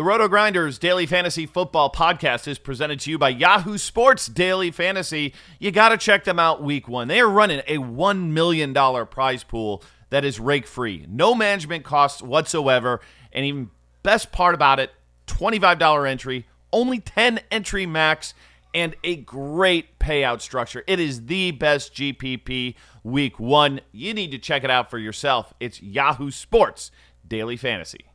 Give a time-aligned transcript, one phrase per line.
[0.00, 4.70] The Roto Grinders Daily Fantasy Football Podcast is presented to you by Yahoo Sports Daily
[4.70, 5.34] Fantasy.
[5.58, 7.06] You got to check them out week one.
[7.06, 8.72] They are running a $1 million
[9.08, 13.02] prize pool that is rake free, no management costs whatsoever.
[13.30, 13.70] And even
[14.02, 14.90] best part about it
[15.26, 18.32] $25 entry, only 10 entry max,
[18.72, 20.82] and a great payout structure.
[20.86, 22.74] It is the best GPP
[23.04, 23.82] week one.
[23.92, 25.52] You need to check it out for yourself.
[25.60, 26.90] It's Yahoo Sports
[27.28, 28.09] Daily Fantasy.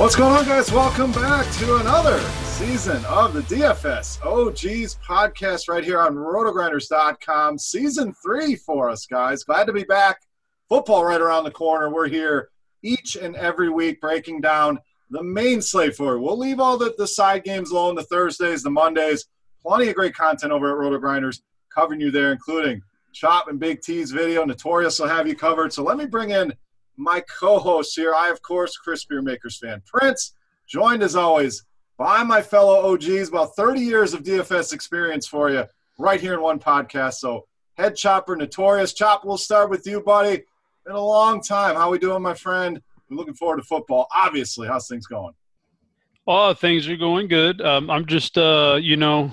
[0.00, 0.72] What's going on, guys?
[0.72, 7.58] Welcome back to another season of the DFS OGs podcast right here on rotogrinders.com.
[7.58, 9.44] Season three for us, guys.
[9.44, 10.22] Glad to be back.
[10.70, 11.92] Football right around the corner.
[11.92, 12.48] We're here
[12.82, 14.78] each and every week breaking down
[15.10, 16.22] the main slate for you.
[16.22, 19.26] We'll leave all the, the side games alone, the Thursdays, the Mondays.
[19.60, 22.80] Plenty of great content over at Rotogrinders covering you there, including
[23.12, 24.46] Chop and Big T's video.
[24.46, 25.74] Notorious will have you covered.
[25.74, 26.54] So let me bring in–
[27.00, 28.14] my co-host here.
[28.14, 29.82] I, of course, Chris Beermakers fan.
[29.86, 30.34] Prince,
[30.68, 31.64] joined as always
[31.96, 33.28] by my fellow OGs.
[33.28, 35.64] About 30 years of DFS experience for you
[35.98, 37.14] right here in one podcast.
[37.14, 38.92] So head chopper, notorious.
[38.92, 40.42] Chop, we'll start with you, buddy.
[40.84, 41.74] Been a long time.
[41.74, 42.80] How we doing, my friend?
[43.08, 44.06] Looking forward to football.
[44.14, 45.34] Obviously, how's things going?
[46.26, 47.60] Oh, things are going good.
[47.60, 49.32] Um, I'm just, uh, you know,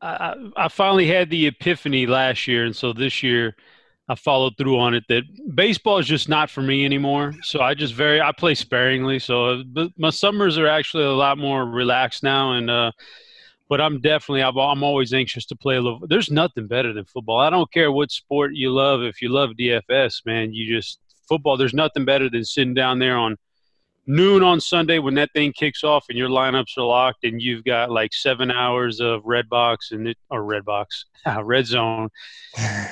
[0.00, 3.56] I, I finally had the epiphany last year, and so this year–
[4.08, 5.24] I followed through on it that
[5.54, 7.34] baseball is just not for me anymore.
[7.42, 9.18] So I just very I play sparingly.
[9.18, 9.64] So
[9.96, 12.92] my summers are actually a lot more relaxed now, and uh,
[13.68, 16.00] but I'm definitely i am always anxious to play a little.
[16.06, 17.40] There's nothing better than football.
[17.40, 19.02] I don't care what sport you love.
[19.02, 21.56] If you love DFS, man, you just football.
[21.56, 23.36] There's nothing better than sitting down there on
[24.06, 27.64] noon on Sunday when that thing kicks off and your lineups are locked and you've
[27.64, 31.06] got like seven hours of red box and it, or red box,
[31.42, 32.08] red zone.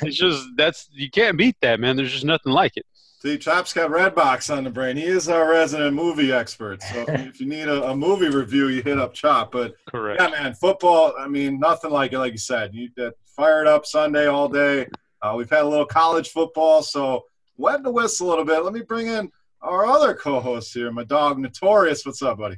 [0.03, 1.97] it's just that's you can't beat that, man.
[1.97, 2.87] There's just nothing like it.
[3.25, 4.99] See, Chop's got red box on the brain.
[4.99, 6.83] He is our resident movie expert.
[6.83, 9.53] So if you need a, a, movie review, you hit up Chop.
[9.53, 11.15] But correct, yeah, man, football.
[11.19, 12.19] I mean, nothing like it.
[12.19, 14.89] Like you said, you get fired up Sunday all day.
[15.23, 17.25] Uh, we've had a little college football, so
[17.57, 18.63] wet the whistle a little bit.
[18.63, 19.31] Let me bring in
[19.65, 22.05] our other co-host here, my dog Notorious.
[22.05, 22.57] What's up, buddy?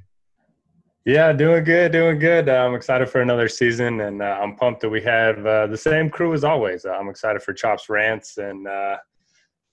[1.04, 2.48] Yeah, doing good, doing good.
[2.48, 6.10] I'm excited for another season, and uh, I'm pumped that we have uh, the same
[6.10, 6.84] crew as always.
[6.84, 8.96] Uh, I'm excited for Chops rants, and uh,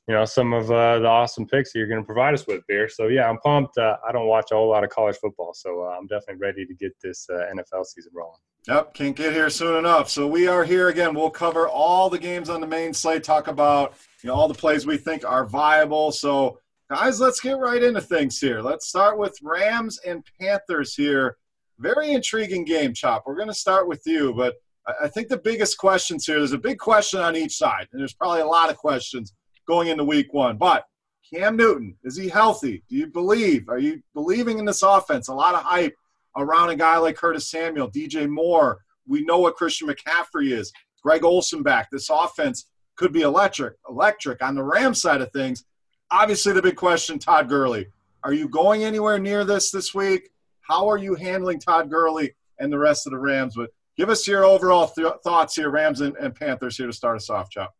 [0.07, 2.61] you know some of uh, the awesome picks that you're going to provide us with,
[2.67, 2.87] Beer.
[2.87, 3.79] So yeah, I'm pumped.
[3.79, 6.67] Uh, I don't watch a whole lot of college football, so uh, I'm definitely ready
[6.67, 8.39] to get this uh, NFL season rolling.
[8.67, 10.11] Yep, can't get here soon enough.
[10.11, 11.15] So we are here again.
[11.15, 13.23] We'll cover all the games on the main slate.
[13.23, 16.11] Talk about you know all the plays we think are viable.
[16.11, 16.59] So
[16.93, 18.61] guys, let's get right into things here.
[18.61, 21.37] Let's start with Rams and Panthers here.
[21.79, 23.23] Very intriguing game, Chop.
[23.25, 24.53] We're going to start with you, but
[25.01, 26.37] I think the biggest questions here.
[26.37, 29.33] There's a big question on each side, and there's probably a lot of questions
[29.67, 30.55] going into week one.
[30.55, 30.85] But
[31.33, 32.83] Cam Newton, is he healthy?
[32.87, 33.69] Do you believe?
[33.69, 35.29] Are you believing in this offense?
[35.29, 35.95] A lot of hype
[36.37, 38.77] around a guy like Curtis Samuel, DJ Moore.
[39.07, 40.71] We know what Christian McCaffrey is.
[41.01, 41.89] Greg Olsen back.
[41.91, 42.67] This offense
[42.97, 43.77] could be electric.
[43.89, 44.43] Electric.
[44.43, 45.65] On the Ram side of things,
[46.13, 47.87] obviously the big question, Todd Gurley.
[48.23, 50.29] Are you going anywhere near this this week?
[50.61, 53.55] How are you handling Todd Gurley and the rest of the Rams?
[53.55, 57.17] But give us your overall th- thoughts here, Rams and, and Panthers here to start
[57.17, 57.73] us off, Chop.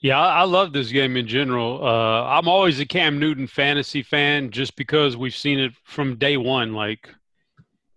[0.00, 1.82] Yeah, I love this game in general.
[1.82, 6.36] Uh, I'm always a Cam Newton fantasy fan just because we've seen it from day
[6.36, 6.74] one.
[6.74, 7.08] Like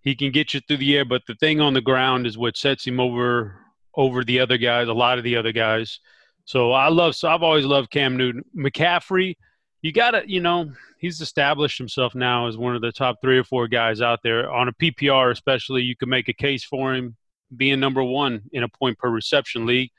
[0.00, 2.56] he can get you through the air, but the thing on the ground is what
[2.56, 3.60] sets him over
[3.94, 6.00] over the other guys, a lot of the other guys.
[6.48, 7.14] So I love.
[7.14, 8.42] So I've always loved Cam Newton.
[8.56, 9.36] McCaffrey,
[9.82, 13.36] you got to, you know, he's established himself now as one of the top three
[13.36, 15.82] or four guys out there on a PPR, especially.
[15.82, 17.16] You can make a case for him
[17.54, 19.90] being number one in a point per reception league.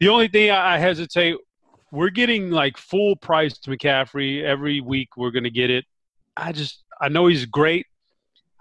[0.00, 1.36] The only thing I hesitate,
[1.92, 5.16] we're getting like full price to McCaffrey every week.
[5.16, 5.84] We're to get it.
[6.36, 7.86] I just, I know he's great.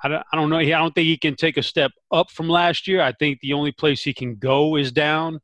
[0.03, 0.59] I don't, I don't know.
[0.59, 3.01] I don't think he can take a step up from last year.
[3.01, 5.39] I think the only place he can go is down.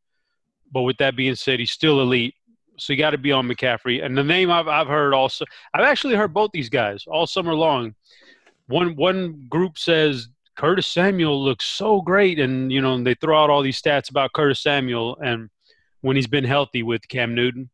[0.71, 2.35] But with that being said, he's still elite.
[2.77, 4.03] So you got to be on McCaffrey.
[4.03, 7.53] And the name I've, I've heard also, I've actually heard both these guys all summer
[7.53, 7.94] long.
[8.68, 13.50] One one group says Curtis Samuel looks so great, and you know they throw out
[13.50, 15.50] all these stats about Curtis Samuel, and
[16.01, 17.69] when he's been healthy with Cam Newton.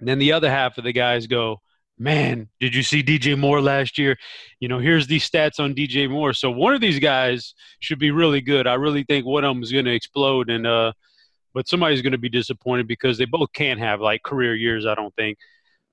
[0.00, 1.60] And then the other half of the guys go,
[1.98, 4.16] man, did you see DJ Moore last year?
[4.60, 6.32] You know, here's these stats on DJ Moore.
[6.32, 8.66] So one of these guys should be really good.
[8.66, 10.92] I really think one of them is going to explode, and uh,
[11.54, 14.86] but somebody's going to be disappointed because they both can't have like career years.
[14.86, 15.38] I don't think.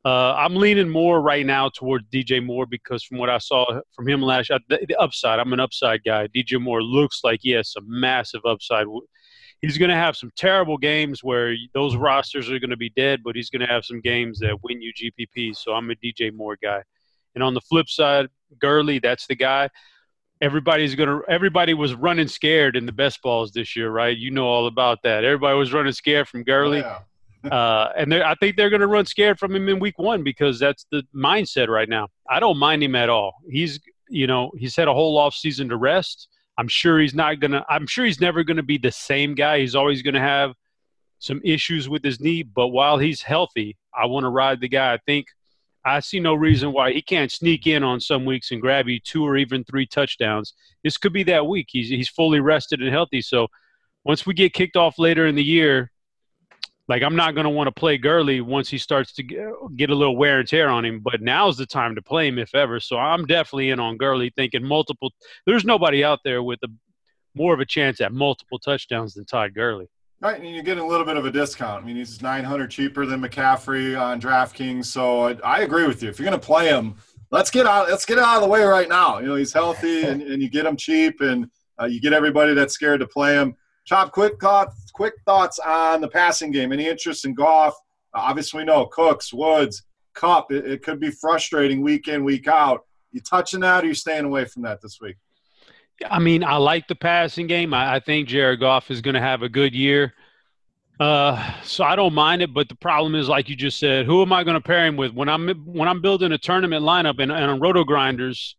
[0.03, 4.07] Uh, I'm leaning more right now towards DJ Moore because from what I saw from
[4.07, 5.39] him last year, the, the upside.
[5.39, 6.27] I'm an upside guy.
[6.27, 8.87] DJ Moore looks like he has some massive upside
[9.61, 13.21] he's going to have some terrible games where those rosters are going to be dead,
[13.23, 15.55] but he's going to have some games that win you GPP.
[15.55, 16.81] So I'm a DJ Moore guy.
[17.35, 18.27] And on the flip side,
[18.59, 19.69] Gurley, that's the guy.
[20.41, 21.21] Everybody's gonna.
[21.27, 24.17] Everybody was running scared in the best balls this year, right?
[24.17, 25.23] You know all about that.
[25.23, 26.97] Everybody was running scared from Gurley, oh,
[27.43, 27.49] yeah.
[27.51, 30.59] uh, and I think they're going to run scared from him in Week One because
[30.59, 32.07] that's the mindset right now.
[32.29, 33.35] I don't mind him at all.
[33.49, 33.79] He's,
[34.09, 36.27] you know, he's had a whole off season to rest
[36.57, 37.65] I'm sure he's not gonna.
[37.69, 39.59] I'm sure he's never gonna be the same guy.
[39.59, 40.53] He's always gonna have
[41.19, 42.43] some issues with his knee.
[42.43, 44.93] But while he's healthy, I want to ride the guy.
[44.93, 45.25] I think
[45.83, 48.99] I see no reason why he can't sneak in on some weeks and grab you
[48.99, 50.53] two or even three touchdowns.
[50.83, 51.67] This could be that week.
[51.69, 53.21] He's he's fully rested and healthy.
[53.21, 53.47] So
[54.03, 55.91] once we get kicked off later in the year,
[56.87, 59.95] like I'm not going to want to play Gurley once he starts to get a
[59.95, 60.99] little wear and tear on him.
[60.99, 62.79] But now's the time to play him if ever.
[62.79, 65.11] So I'm definitely in on Gurley, thinking multiple.
[65.45, 66.67] There's nobody out there with a
[67.33, 69.87] more of a chance at multiple touchdowns than Todd Gurley.
[70.21, 71.83] Right, and you're getting a little bit of a discount.
[71.83, 74.85] I mean, he's 900 cheaper than McCaffrey on DraftKings.
[74.85, 76.09] So I, I agree with you.
[76.09, 76.95] If you're going to play him,
[77.31, 77.89] let's get out.
[77.89, 79.17] Let's get out of the way right now.
[79.17, 81.49] You know, he's healthy, and, and you get him cheap, and
[81.81, 83.55] uh, you get everybody that's scared to play him.
[83.85, 86.71] Chop, quick thoughts, quick thoughts on the passing game.
[86.71, 87.73] Any interest in Goff?
[88.13, 89.81] Uh, obviously, we know Cooks, Woods,
[90.13, 90.51] Kupp.
[90.51, 92.81] It, it, could be frustrating week in, week out.
[93.11, 95.15] You touching that, or you staying away from that this week?
[96.09, 97.73] I mean, I like the passing game.
[97.73, 100.13] I, I think Jared Goff is going to have a good year.
[100.99, 104.21] Uh, so I don't mind it, but the problem is, like you just said, who
[104.21, 107.19] am I going to pair him with when I'm when I'm building a tournament lineup
[107.19, 108.55] and, and on Roto Grinders?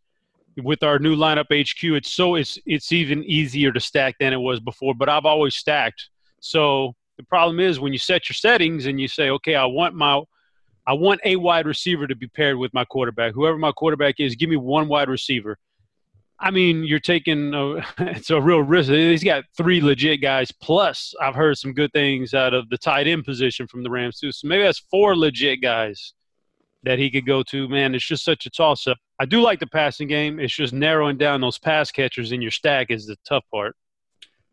[0.56, 4.40] with our new lineup HQ, it's so it's it's even easier to stack than it
[4.40, 4.94] was before.
[4.94, 6.08] But I've always stacked.
[6.40, 9.94] So the problem is when you set your settings and you say, okay, I want
[9.94, 10.20] my
[10.86, 13.32] I want a wide receiver to be paired with my quarterback.
[13.34, 15.58] Whoever my quarterback is, give me one wide receiver.
[16.42, 18.90] I mean, you're taking a, it's a real risk.
[18.90, 20.50] He's got three legit guys.
[20.50, 24.18] Plus, I've heard some good things out of the tight end position from the Rams
[24.18, 24.32] too.
[24.32, 26.14] So maybe that's four legit guys
[26.82, 27.68] that he could go to.
[27.68, 28.98] Man, it's just such a toss up.
[29.20, 30.40] I do like the passing game.
[30.40, 33.76] It's just narrowing down those pass catchers in your stack is the tough part.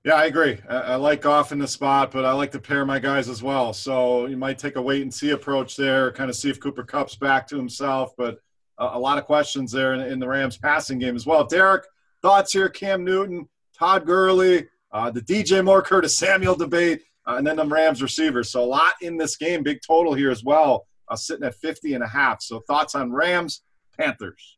[0.05, 0.59] Yeah, I agree.
[0.69, 3.41] I, I like off in the spot, but I like to pair my guys as
[3.41, 3.73] well.
[3.73, 6.83] So you might take a wait and see approach there, kind of see if Cooper
[6.83, 8.13] Kupp's back to himself.
[8.15, 8.37] But
[8.79, 11.45] uh, a lot of questions there in, in, the Rams passing game as well.
[11.45, 11.85] Derek,
[12.21, 12.69] thoughts here?
[12.69, 17.65] Cam Newton, Todd Gurley, uh, the DJ Moore Curtis Samuel debate, uh, and then the
[17.65, 18.51] Rams receivers.
[18.51, 20.87] So a lot in this game, big total here as well.
[21.09, 22.41] uh, sitting at 50 and a half.
[22.41, 23.63] So thoughts on Rams,
[23.97, 24.57] Panthers?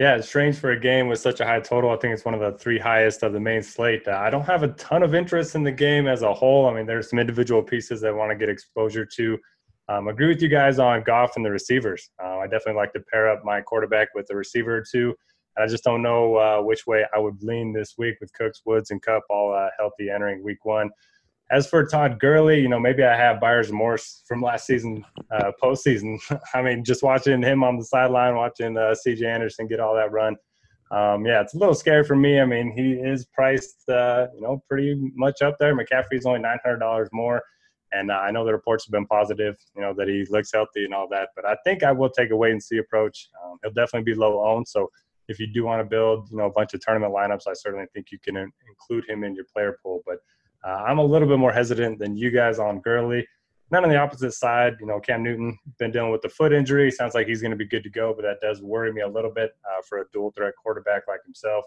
[0.00, 1.90] Yeah, it's strange for a game with such a high total.
[1.90, 4.08] I think it's one of the three highest of the main slate.
[4.08, 6.68] Uh, I don't have a ton of interest in the game as a whole.
[6.68, 9.38] I mean, there's some individual pieces that I want to get exposure to.
[9.88, 12.10] Um, agree with you guys on Goff and the receivers.
[12.22, 15.14] Uh, I definitely like to pair up my quarterback with the receiver or two.
[15.56, 18.90] I just don't know uh, which way I would lean this week with Cooks, Woods,
[18.90, 20.90] and Kupp all uh, healthy entering week one.
[21.50, 25.52] As for Todd Gurley, you know, maybe I have buyer's remorse from last season, uh,
[25.62, 26.18] postseason.
[26.54, 29.26] I mean, just watching him on the sideline, watching uh, C.J.
[29.26, 30.36] Anderson get all that run.
[30.90, 32.40] Um, yeah, it's a little scary for me.
[32.40, 35.76] I mean, he is priced, uh, you know, pretty much up there.
[35.76, 37.42] McCaffrey's only nine hundred dollars more,
[37.94, 40.92] and I know the reports have been positive, you know, that he looks healthy and
[40.94, 41.28] all that.
[41.36, 43.28] But I think I will take a wait and see approach.
[43.44, 44.90] Um, he'll definitely be low owned, so
[45.28, 47.86] if you do want to build, you know, a bunch of tournament lineups, I certainly
[47.94, 50.02] think you can include him in your player pool.
[50.06, 50.18] But
[50.66, 53.26] uh, I'm a little bit more hesitant than you guys on Gurley.
[53.70, 56.90] Then on the opposite side, you know, Cam Newton been dealing with the foot injury.
[56.90, 59.08] Sounds like he's going to be good to go, but that does worry me a
[59.08, 61.64] little bit uh, for a dual threat quarterback like himself.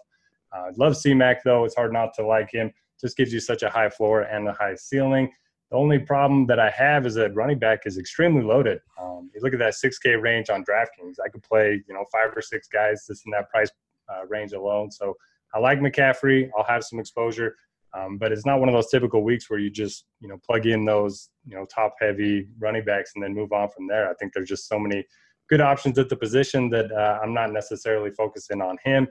[0.56, 2.72] Uh, love C-Mac though; it's hard not to like him.
[3.00, 5.30] Just gives you such a high floor and a high ceiling.
[5.70, 8.80] The only problem that I have is that running back is extremely loaded.
[9.00, 11.16] Um, you look at that 6K range on DraftKings.
[11.24, 13.70] I could play, you know, five or six guys just in that price
[14.08, 14.90] uh, range alone.
[14.90, 15.14] So
[15.54, 16.48] I like McCaffrey.
[16.56, 17.56] I'll have some exposure.
[17.94, 20.66] Um, but it's not one of those typical weeks where you just you know plug
[20.66, 24.10] in those you know top heavy running backs and then move on from there.
[24.10, 25.04] I think there's just so many
[25.48, 29.08] good options at the position that uh, I'm not necessarily focusing on him.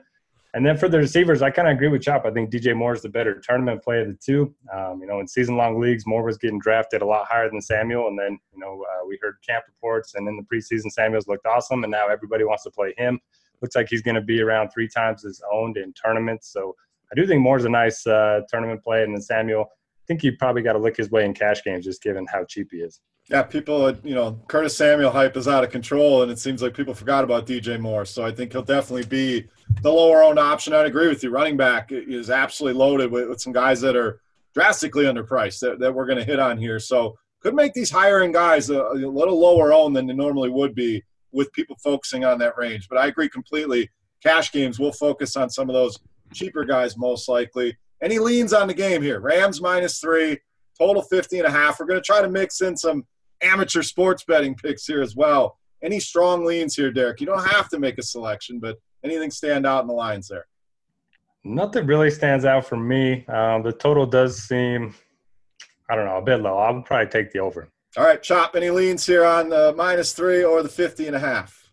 [0.54, 2.24] And then for the receivers, I kind of agree with Chop.
[2.24, 4.54] I think DJ Moore is the better tournament play of the two.
[4.72, 8.08] Um, you know, in season-long leagues, Moore was getting drafted a lot higher than Samuel,
[8.08, 11.46] and then you know uh, we heard camp reports, and in the preseason, Samuel's looked
[11.46, 13.20] awesome, and now everybody wants to play him.
[13.60, 16.50] Looks like he's going to be around three times as owned in tournaments.
[16.50, 16.74] So
[17.12, 19.66] I do think Moore's a nice uh, tournament play, and then Samuel.
[19.70, 22.42] I think he probably got to lick his way in cash games just given how
[22.44, 23.00] cheap he is.
[23.30, 26.74] Yeah, people, you know, Curtis Samuel hype is out of control, and it seems like
[26.74, 28.06] people forgot about DJ Moore.
[28.06, 29.46] So I think he'll definitely be
[29.82, 30.72] the lower owned option.
[30.72, 31.28] I'd agree with you.
[31.28, 34.22] Running back is absolutely loaded with, with some guys that are
[34.54, 36.80] drastically underpriced that, that we're going to hit on here.
[36.80, 40.74] So could make these end guys a, a little lower owned than they normally would
[40.74, 42.88] be with people focusing on that range.
[42.88, 43.90] But I agree completely.
[44.22, 45.98] Cash games will focus on some of those
[46.32, 47.76] cheaper guys most likely.
[48.02, 49.20] Any leans on the game here?
[49.20, 50.38] Rams minus three,
[50.78, 51.78] total 50 and a half.
[51.78, 53.04] We're going to try to mix in some
[53.42, 55.58] amateur sports betting picks here as well.
[55.82, 57.20] Any strong leans here, Derek?
[57.20, 60.46] You don't have to make a selection, but anything stand out in the lines there?
[61.44, 63.24] Nothing really stands out for me.
[63.26, 64.94] Um, the total does seem,
[65.88, 66.58] I don't know, a bit low.
[66.58, 67.68] I would probably take the over.
[67.96, 71.20] All right, Chop, any leans here on the minus three or the 50 and a
[71.20, 71.70] half?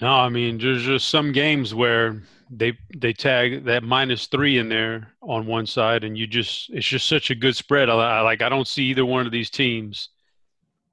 [0.00, 4.68] No, I mean, there's just some games where they they tag that minus three in
[4.68, 7.88] there on one side, and you just it's just such a good spread.
[7.88, 10.10] I, I like I don't see either one of these teams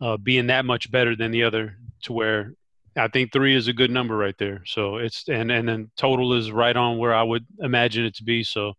[0.02, 2.54] uh, being that much better than the other to where
[2.98, 4.64] I think three is a good number right there.
[4.66, 8.24] So it's and and then total is right on where I would imagine it to
[8.24, 8.44] be.
[8.44, 8.74] So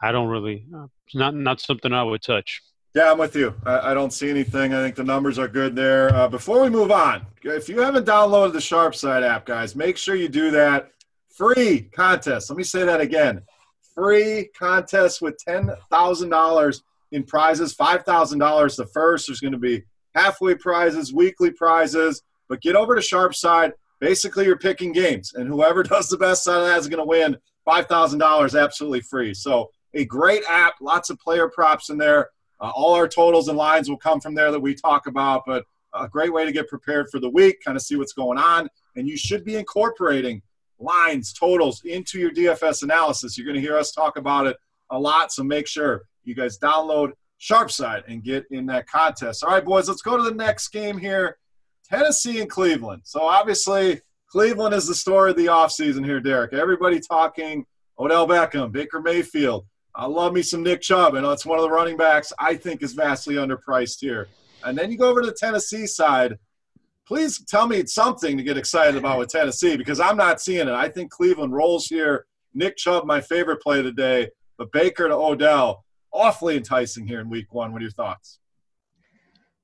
[0.00, 2.62] I don't really uh, not not something I would touch.
[2.94, 3.54] Yeah, I'm with you.
[3.64, 4.74] I, I, don't see anything.
[4.74, 6.12] I think the numbers are good there.
[6.12, 9.96] Uh, before we move on, if you haven't downloaded the Sharp Side app, guys, make
[9.96, 10.90] sure you do that.
[11.28, 12.50] Free contest.
[12.50, 13.42] Let me say that again.
[13.94, 17.72] Free contest with ten thousand dollars in prizes.
[17.72, 19.28] Five thousand dollars the first.
[19.28, 22.22] There's going to be halfway prizes, weekly prizes.
[22.48, 23.72] But get over to Sharp Side.
[24.00, 27.06] Basically, you're picking games, and whoever does the best out of that is going to
[27.06, 29.34] win five thousand dollars absolutely free.
[29.34, 32.30] So a great app, lots of player props in there.
[32.60, 35.64] Uh, all our totals and lines will come from there that we talk about, but
[35.94, 38.68] a great way to get prepared for the week, kind of see what's going on.
[38.96, 40.42] And you should be incorporating
[40.78, 43.36] lines, totals into your DFS analysis.
[43.36, 44.56] You're going to hear us talk about it
[44.90, 49.42] a lot, so make sure you guys download Sharpside and get in that contest.
[49.42, 51.38] All right, boys, let's go to the next game here
[51.88, 53.02] Tennessee and Cleveland.
[53.04, 56.52] So, obviously, Cleveland is the story of the offseason here, Derek.
[56.52, 57.64] Everybody talking
[57.98, 59.66] Odell Beckham, Baker Mayfield.
[59.94, 61.14] I love me some Nick Chubb.
[61.14, 64.28] I know it's one of the running backs I think is vastly underpriced here.
[64.64, 66.38] And then you go over to the Tennessee side.
[67.06, 70.74] Please tell me something to get excited about with Tennessee because I'm not seeing it.
[70.74, 72.26] I think Cleveland rolls here.
[72.54, 74.28] Nick Chubb, my favorite play today,
[74.58, 77.72] but Baker to Odell awfully enticing here in week one.
[77.72, 78.38] What are your thoughts?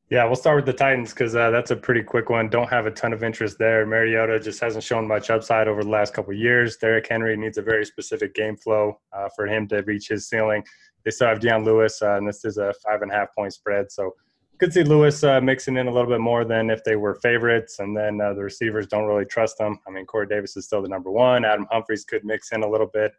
[0.08, 2.48] Yeah, we'll start with the Titans because uh, that's a pretty quick one.
[2.48, 3.84] Don't have a ton of interest there.
[3.84, 6.76] Mariota just hasn't shown much upside over the last couple years.
[6.76, 10.62] Derrick Henry needs a very specific game flow uh, for him to reach his ceiling.
[11.04, 13.52] They still have Dion Lewis, uh, and this is a five and a half point
[13.52, 13.90] spread.
[13.90, 14.14] So
[14.58, 17.78] could see Lewis uh, mixing in a little bit more than if they were favorites.
[17.78, 19.78] And then uh, the receivers don't really trust them.
[19.86, 21.44] I mean, Corey Davis is still the number one.
[21.44, 23.12] Adam Humphries could mix in a little bit.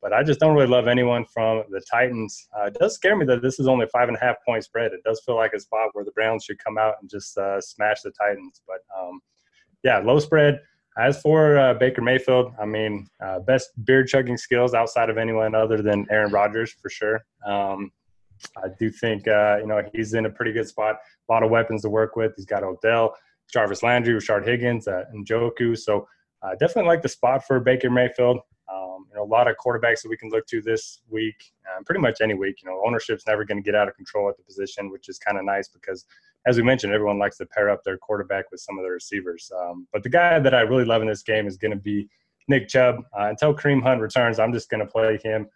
[0.00, 2.48] But I just don't really love anyone from the Titans.
[2.56, 4.92] Uh, it does scare me that this is only five and a half point spread.
[4.92, 7.60] It does feel like a spot where the Browns should come out and just uh,
[7.60, 8.62] smash the Titans.
[8.66, 9.20] But um,
[9.82, 10.60] yeah, low spread.
[10.98, 15.54] As for uh, Baker Mayfield, I mean, uh, best beard chugging skills outside of anyone
[15.54, 17.24] other than Aaron Rodgers for sure.
[17.46, 17.92] Um,
[18.56, 20.96] I do think uh, you know he's in a pretty good spot.
[21.28, 22.32] A lot of weapons to work with.
[22.36, 23.14] He's got Odell,
[23.52, 25.78] Jarvis Landry, Rashard Higgins, uh, and Njoku.
[25.78, 26.06] So
[26.42, 28.40] uh, definitely like the spot for Baker Mayfield.
[28.72, 31.36] Um, you know, a lot of quarterbacks that we can look to this week,
[31.74, 32.56] um, pretty much any week.
[32.62, 35.18] You know, ownership's never going to get out of control at the position, which is
[35.18, 36.04] kind of nice because
[36.46, 39.50] as we mentioned, everyone likes to pair up their quarterback with some of the receivers.
[39.60, 42.08] Um, but the guy that I really love in this game is going to be
[42.48, 42.96] Nick Chubb.
[43.18, 45.46] Uh, until Kareem Hunt returns, I'm just going to play him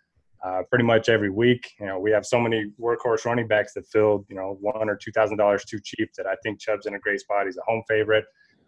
[0.44, 1.70] uh, pretty much every week.
[1.80, 4.96] You know, we have so many workhorse running backs that feel you know one or
[4.96, 7.46] two thousand dollars too cheap that I think Chubb's in a great spot.
[7.46, 8.24] He's a home favorite.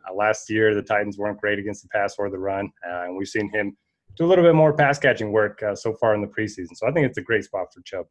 [0.08, 3.16] Uh, last year, the Titans weren't great against the pass or the run, uh, and
[3.16, 3.76] we've seen him
[4.16, 6.74] do a little bit more pass catching work uh, so far in the preseason.
[6.74, 8.06] So I think it's a great spot for Chubb.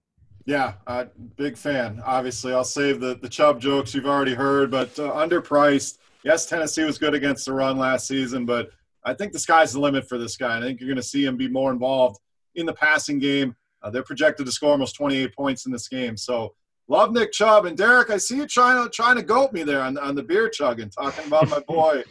[0.46, 1.06] Yeah, uh,
[1.38, 2.02] big fan.
[2.06, 6.00] Obviously, I'll save the, the Chubb jokes you've already heard, but uh, underpriced.
[6.24, 8.70] Yes, Tennessee was good against the run last season, but
[9.06, 10.58] I think the sky's the limit for this guy.
[10.58, 12.20] I think you're going to see him be more involved
[12.56, 13.56] in the passing game.
[13.82, 16.16] Uh, they're projected to score almost 28 points in this game.
[16.16, 16.56] So
[16.88, 18.10] love Nick Chubb and Derek.
[18.10, 20.90] I see you trying to trying to goat me there on, on the beer chugging,
[20.90, 22.04] talking about my boy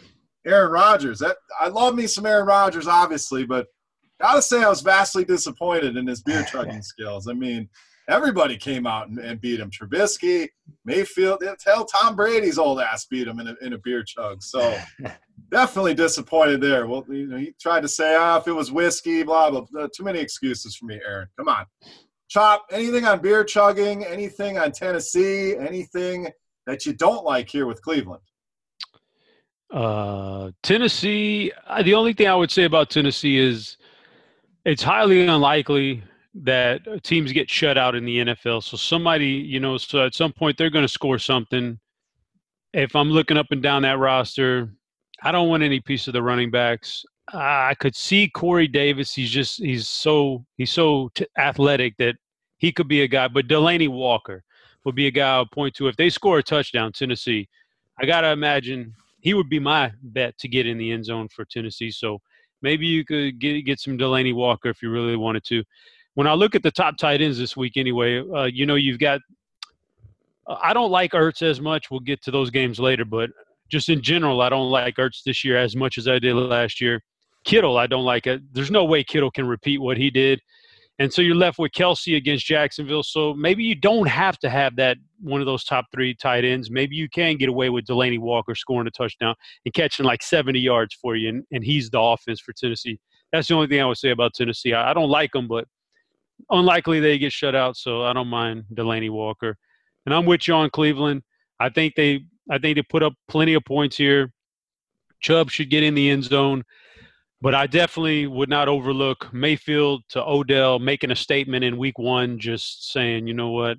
[0.46, 1.18] Aaron Rodgers.
[1.20, 3.68] That I love me some Aaron Rodgers, obviously, but
[4.22, 7.28] gotta say I was vastly disappointed in his beer chugging skills.
[7.28, 7.68] I mean,
[8.08, 9.70] everybody came out and, and, beat him.
[9.70, 10.48] Trubisky,
[10.84, 14.42] Mayfield, tell Tom Brady's old ass beat him in a, in a beer chug.
[14.42, 14.76] So
[15.50, 16.86] definitely disappointed there.
[16.86, 19.88] Well, you know, he tried to say, ah, if it was whiskey, blah, blah, blah.
[19.94, 21.28] Too many excuses for me, Aaron.
[21.36, 21.66] Come on.
[22.28, 26.28] Chop, anything on beer chugging, anything on Tennessee, anything
[26.66, 28.22] that you don't like here with Cleveland?
[29.70, 31.52] Uh, Tennessee,
[31.82, 33.76] the only thing I would say about Tennessee is
[34.64, 36.02] it's highly unlikely
[36.34, 38.62] that teams get shut out in the NFL.
[38.62, 41.78] So somebody, you know, so at some point they're going to score something.
[42.72, 44.72] If I'm looking up and down that roster,
[45.22, 47.04] I don't want any piece of the running backs.
[47.32, 49.14] I could see Corey Davis.
[49.14, 52.16] He's just he's so he's so t- athletic that
[52.58, 53.28] he could be a guy.
[53.28, 54.42] But Delanie Walker
[54.84, 56.92] would be a guy I'll point to if they score a touchdown.
[56.92, 57.48] Tennessee,
[58.00, 61.44] I gotta imagine he would be my bet to get in the end zone for
[61.44, 61.90] Tennessee.
[61.90, 62.20] So
[62.62, 65.64] maybe you could get get some Delanie Walker if you really wanted to
[66.14, 68.98] when I look at the top tight ends this week, anyway, uh, you know, you've
[68.98, 69.20] got.
[70.48, 71.90] I don't like Ertz as much.
[71.90, 73.30] We'll get to those games later, but
[73.68, 76.80] just in general, I don't like Ertz this year as much as I did last
[76.80, 77.00] year.
[77.44, 78.42] Kittle, I don't like it.
[78.52, 80.40] There's no way Kittle can repeat what he did.
[80.98, 83.02] And so you're left with Kelce against Jacksonville.
[83.02, 86.70] So maybe you don't have to have that one of those top three tight ends.
[86.70, 90.60] Maybe you can get away with Delanie Walker scoring a touchdown and catching like 70
[90.60, 92.98] yards for you, and, and he's the offense for Tennessee.
[93.32, 94.74] That's the only thing I would say about Tennessee.
[94.74, 95.64] I, I don't like them, but
[96.50, 99.56] unlikely they get shut out, so I don't mind Delanie Walker.
[100.04, 101.22] And I'm with you on Cleveland.
[101.58, 104.32] I think they I think they put up plenty of points here.
[105.20, 106.64] Chubb should get in the end zone,
[107.42, 112.38] but I definitely would not overlook Mayfield to Odell making a statement in week one,
[112.38, 113.78] just saying, you know what,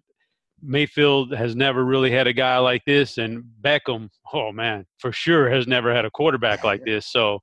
[0.62, 5.50] Mayfield has never really had a guy like this, and Beckham, oh man, for sure
[5.50, 7.08] has never had a quarterback like this.
[7.08, 7.40] So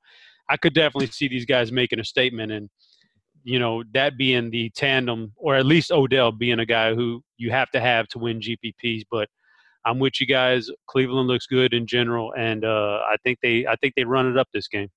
[0.50, 2.68] I could definitely see these guys making a statement and
[3.42, 7.50] you know that being the tandem, or at least Odell being a guy who you
[7.50, 9.04] have to have to win GPPs.
[9.10, 9.30] But
[9.86, 10.68] I'm with you guys.
[10.86, 14.36] Cleveland looks good in general, and uh, I think they I think they run it
[14.36, 14.90] up this game.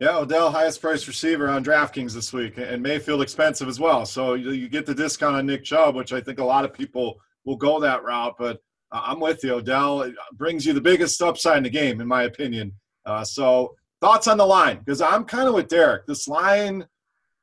[0.00, 4.06] Yeah, Odell, highest priced receiver on DraftKings this week, and Mayfield expensive as well.
[4.06, 7.20] So you, get the discount on Nick Chubb, which I think a lot of people
[7.44, 8.34] will go that route.
[8.38, 9.56] But uh, I'm with you.
[9.56, 12.72] Odell It brings you the biggest upside in the game, in my opinion.
[13.04, 14.78] Uh, so thoughts on the line?
[14.78, 16.06] Because I'm kind of with Derek.
[16.06, 16.86] This line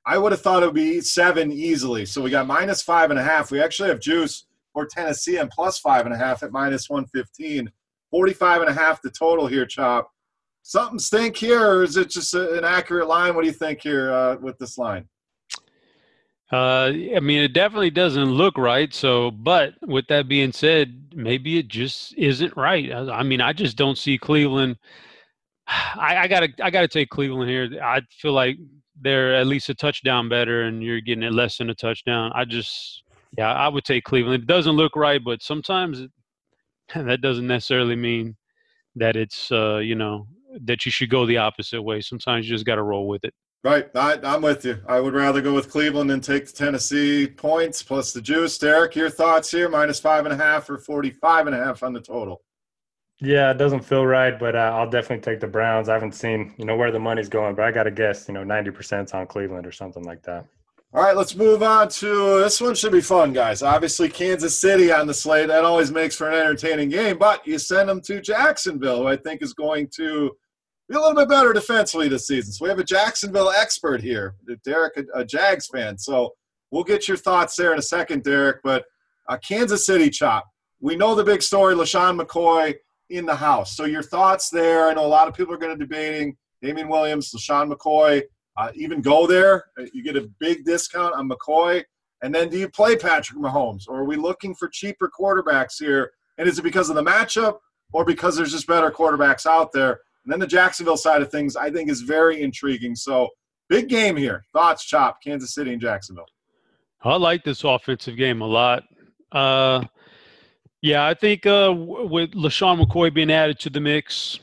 [0.07, 2.05] I would have thought it would be seven easily.
[2.05, 3.51] So we got minus five and a half.
[3.51, 7.69] We actually have juice for Tennessee and plus five and a half at minus 115.
[8.09, 10.09] 45 and a half the total here, Chop.
[10.67, 13.33] Something stink here, or is it just an accurate line?
[13.33, 15.07] What do you think here uh, with this line?
[16.51, 18.93] Uh, I mean, it definitely doesn't look right.
[18.93, 22.91] So, but with that being said, maybe it just isn't right.
[22.91, 24.75] I, I mean, I just don't see Cleveland.
[25.67, 27.69] I, I, gotta, I gotta take Cleveland here.
[27.81, 28.57] I feel like
[28.99, 32.33] they're at least a touchdown better and you're getting it less than a touchdown.
[32.35, 33.03] I just,
[33.37, 34.43] yeah, I would take Cleveland.
[34.43, 36.01] It doesn't look right, but sometimes
[36.93, 38.35] that doesn't necessarily mean
[38.97, 40.27] that it's, uh, you know,
[40.65, 42.01] that you should go the opposite way.
[42.01, 43.33] Sometimes you just got to roll with it.
[43.63, 43.89] Right.
[43.95, 44.79] I, am with you.
[44.87, 48.57] I would rather go with Cleveland and take the Tennessee points plus the juice.
[48.57, 49.67] Derek, your thoughts here?
[49.67, 52.41] Minus five and a half or 45 and a half on the total.
[53.19, 55.89] Yeah, it doesn't feel right, but uh, I'll definitely take the Browns.
[55.89, 58.35] I haven't seen, you know, where the money's going, but I got to guess, you
[58.35, 60.45] know, 90% on Cleveland or something like that.
[60.93, 62.75] All right, let's move on to this one.
[62.75, 63.61] Should be fun, guys.
[63.61, 65.47] Obviously, Kansas City on the slate.
[65.47, 69.17] That always makes for an entertaining game, but you send them to Jacksonville, who I
[69.17, 70.31] think is going to
[70.89, 72.53] be a little bit better defensively this season.
[72.53, 75.97] So we have a Jacksonville expert here, Derek, a, a Jags fan.
[75.97, 76.33] So
[76.71, 78.61] we'll get your thoughts there in a second, Derek.
[78.63, 78.85] But
[79.27, 80.45] uh, Kansas City chop.
[80.79, 82.75] We know the big story, LeSean McCoy
[83.09, 83.75] in the house.
[83.75, 84.87] So your thoughts there.
[84.87, 88.21] I know a lot of people are going to debating Damien Williams, LeSean McCoy.
[88.57, 89.65] Uh, even go there.
[89.79, 91.83] Uh, you get a big discount on McCoy.
[92.23, 93.83] And then do you play Patrick Mahomes?
[93.87, 96.11] Or are we looking for cheaper quarterbacks here?
[96.37, 97.57] And is it because of the matchup
[97.93, 99.99] or because there's just better quarterbacks out there?
[100.27, 102.97] And then the Jacksonville side of things, I think, is very intriguing.
[102.97, 103.29] So
[103.69, 104.43] big game here.
[104.51, 106.27] Thoughts, Chop, Kansas City and Jacksonville.
[107.01, 108.83] I like this offensive game a lot.
[109.31, 109.85] Uh,
[110.81, 114.41] yeah, I think uh, with LeSean McCoy being added to the mix,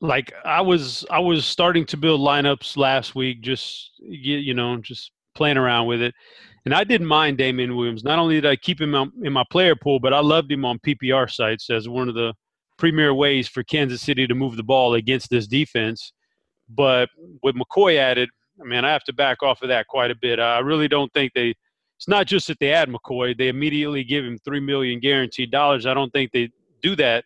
[0.00, 5.12] like I was I was starting to build lineups last week, just you know, just
[5.36, 6.12] playing around with it.
[6.64, 8.02] And I didn't mind Damien Williams.
[8.02, 10.80] Not only did I keep him in my player pool, but I loved him on
[10.80, 12.34] PPR sites as one of the
[12.78, 16.12] premier ways for Kansas City to move the ball against this defense.
[16.68, 17.08] But
[17.42, 20.38] with McCoy added, I mean, I have to back off of that quite a bit.
[20.38, 21.54] I really don't think they.
[21.96, 25.86] It's not just that they add McCoy; they immediately give him three million guaranteed dollars.
[25.86, 27.24] I don't think they do that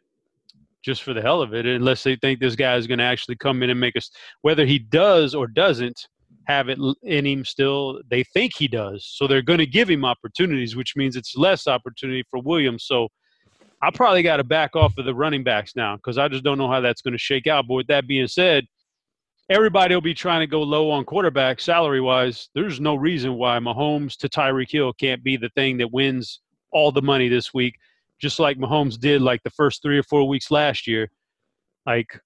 [0.83, 3.37] just for the hell of it, unless they think this guy is going to actually
[3.37, 4.11] come in and make us.
[4.43, 6.09] Whether he does or doesn't
[6.47, 9.07] have it in him still, they think he does.
[9.07, 12.85] So they're going to give him opportunities, which means it's less opportunity for Williams.
[12.85, 13.09] So
[13.83, 16.59] I probably got to back off of the running backs now because I just don't
[16.59, 17.66] know how that's going to shake out.
[17.66, 18.66] But with that being said,
[19.51, 22.49] everybody will be trying to go low on quarterback salary wise.
[22.55, 26.40] There's no reason why Mahomes to Tyreek Hill can't be the thing that wins
[26.71, 27.75] all the money this week
[28.23, 31.11] just like Mahomes did like the first three or four weeks last year.
[31.85, 32.21] Like,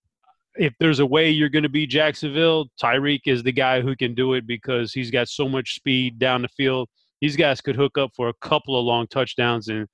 [0.57, 4.14] if there's a way you're going to be Jacksonville, Tyreek is the guy who can
[4.14, 6.88] do it because he's got so much speed down the field.
[7.23, 9.88] These guys could hook up for a couple of long touchdowns, and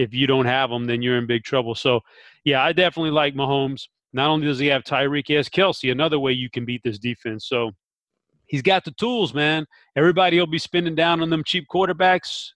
[0.00, 1.74] if you don't have them, then you're in big trouble.
[1.74, 2.00] So,
[2.44, 3.84] yeah, I definitely like Mahomes.
[4.12, 5.92] Not only does he have Tyreek, he has Kelce.
[5.92, 7.46] Another way you can beat this defense.
[7.46, 7.70] So,
[8.46, 9.66] he's got the tools, man.
[9.96, 12.50] Everybody will be spending down on them cheap quarterbacks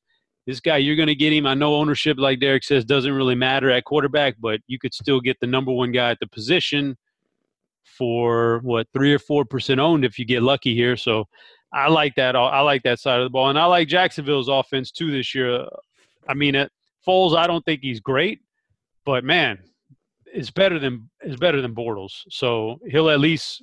[0.46, 1.46] this guy, you're going to get him.
[1.46, 5.20] I know ownership, like Derek says, doesn't really matter at quarterback, but you could still
[5.20, 6.96] get the number one guy at the position
[7.84, 10.96] for what three or four percent owned if you get lucky here.
[10.96, 11.24] So
[11.72, 12.36] I like that.
[12.36, 15.66] I like that side of the ball, and I like Jacksonville's offense too this year.
[16.28, 16.54] I mean,
[17.06, 18.40] Foles, I don't think he's great,
[19.04, 19.58] but man,
[20.26, 22.22] it's better than it's better than Bortles.
[22.28, 23.62] So he'll at least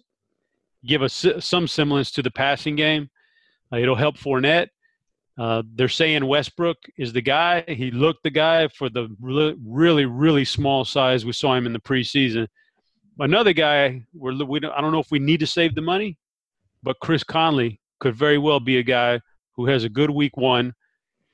[0.85, 3.09] give us some semblance to the passing game.
[3.71, 4.69] Uh, it'll help Fournette.
[5.37, 7.63] Uh, they're saying Westbrook is the guy.
[7.67, 11.25] He looked the guy for the really, really, really small size.
[11.25, 12.47] We saw him in the preseason.
[13.19, 16.17] Another guy, we're, we don't, I don't know if we need to save the money,
[16.83, 19.21] but Chris Conley could very well be a guy
[19.55, 20.73] who has a good week one,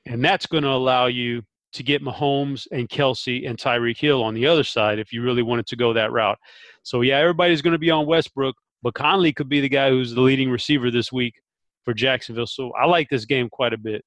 [0.06, 1.42] and that's going to allow you
[1.78, 5.42] to get Mahomes and Kelce and Tyreek Hill on the other side if you really
[5.42, 6.38] wanted to go that route.
[6.82, 10.14] So, yeah, everybody's going to be on Westbrook, but Conley could be the guy who's
[10.14, 11.34] the leading receiver this week
[11.84, 12.46] for Jacksonville.
[12.46, 14.04] So I like this game quite a bit.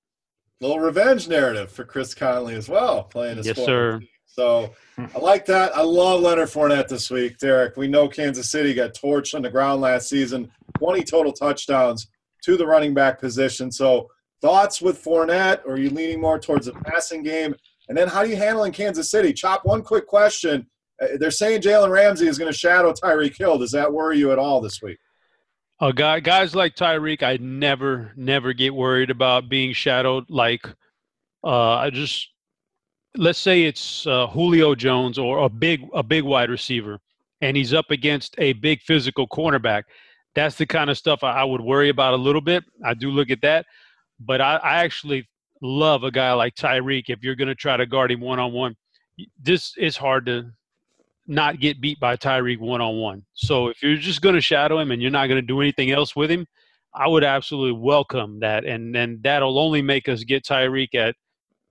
[0.61, 3.97] A little revenge narrative for Chris Conley as well, playing his yes, sir.
[3.97, 4.07] Team.
[4.27, 5.75] So I like that.
[5.75, 7.75] I love Leonard Fournette this week, Derek.
[7.75, 12.07] We know Kansas City got torched on the ground last season, 20 total touchdowns
[12.43, 13.71] to the running back position.
[13.71, 14.09] So
[14.41, 15.61] thoughts with Fournette?
[15.65, 17.55] Or are you leaning more towards the passing game?
[17.89, 19.33] And then how do you handle in Kansas City?
[19.33, 20.67] Chop, one quick question.
[21.01, 23.57] Uh, they're saying Jalen Ramsey is going to shadow Tyreek Hill.
[23.57, 24.97] Does that worry you at all this week?
[25.79, 30.25] Oh, guy, guys like Tyreek, I never, never get worried about being shadowed.
[30.29, 30.65] Like,
[31.43, 32.29] uh, I just
[33.17, 36.99] let's say it's uh, Julio Jones or a big, a big wide receiver,
[37.41, 39.83] and he's up against a big physical cornerback.
[40.35, 42.63] That's the kind of stuff I, I would worry about a little bit.
[42.85, 43.65] I do look at that,
[44.25, 45.27] but I, I actually
[45.61, 47.05] love a guy like Tyreek.
[47.09, 48.75] If you're going to try to guard him one on one,
[49.41, 50.51] this is hard to
[51.27, 53.23] not get beat by Tyreek one on one.
[53.33, 55.91] So if you're just going to shadow him and you're not going to do anything
[55.91, 56.45] else with him,
[56.93, 61.15] I would absolutely welcome that, and then that'll only make us get Tyreek at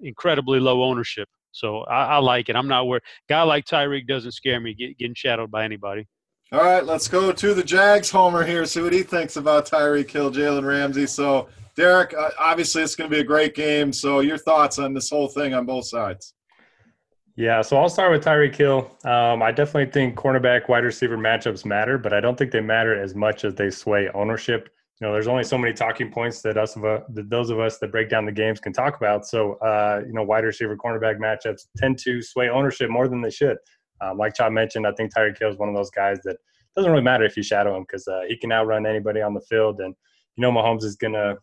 [0.00, 1.28] incredibly low ownership.
[1.52, 2.56] So I, I like it.
[2.56, 3.02] I'm not worried.
[3.28, 6.06] Guy like Tyreek doesn't scare me get, getting shadowed by anybody.
[6.52, 8.66] All right, let's go to the Jags homer here.
[8.66, 11.06] See what he thinks about Tyreek Hill, Jalen Ramsey.
[11.06, 13.92] So Derek, uh, obviously it's going to be a great game.
[13.92, 16.34] So your thoughts on this whole thing on both sides?
[17.36, 18.90] Yeah, so I'll start with Tyreek Hill.
[19.04, 23.00] Um, I definitely think cornerback wide receiver matchups matter, but I don't think they matter
[23.00, 24.70] as much as they sway ownership.
[25.00, 27.60] You know, there's only so many talking points that us of a, that those of
[27.60, 29.24] us that break down the games can talk about.
[29.24, 33.30] So, uh, you know, wide receiver cornerback matchups tend to sway ownership more than they
[33.30, 33.56] should.
[34.00, 36.36] Um, like Chad mentioned, I think Tyreek Hill is one of those guys that
[36.76, 39.40] doesn't really matter if you shadow him because uh, he can outrun anybody on the
[39.40, 39.94] field, and
[40.36, 41.36] you know Mahomes is gonna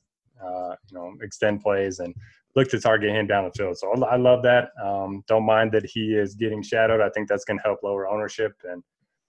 [0.43, 2.13] uh, you know, extend plays and
[2.55, 3.77] look to target him down the field.
[3.77, 4.69] So I love that.
[4.83, 7.01] Um, don't mind that he is getting shadowed.
[7.01, 8.53] I think that's to help lower ownership.
[8.63, 8.83] And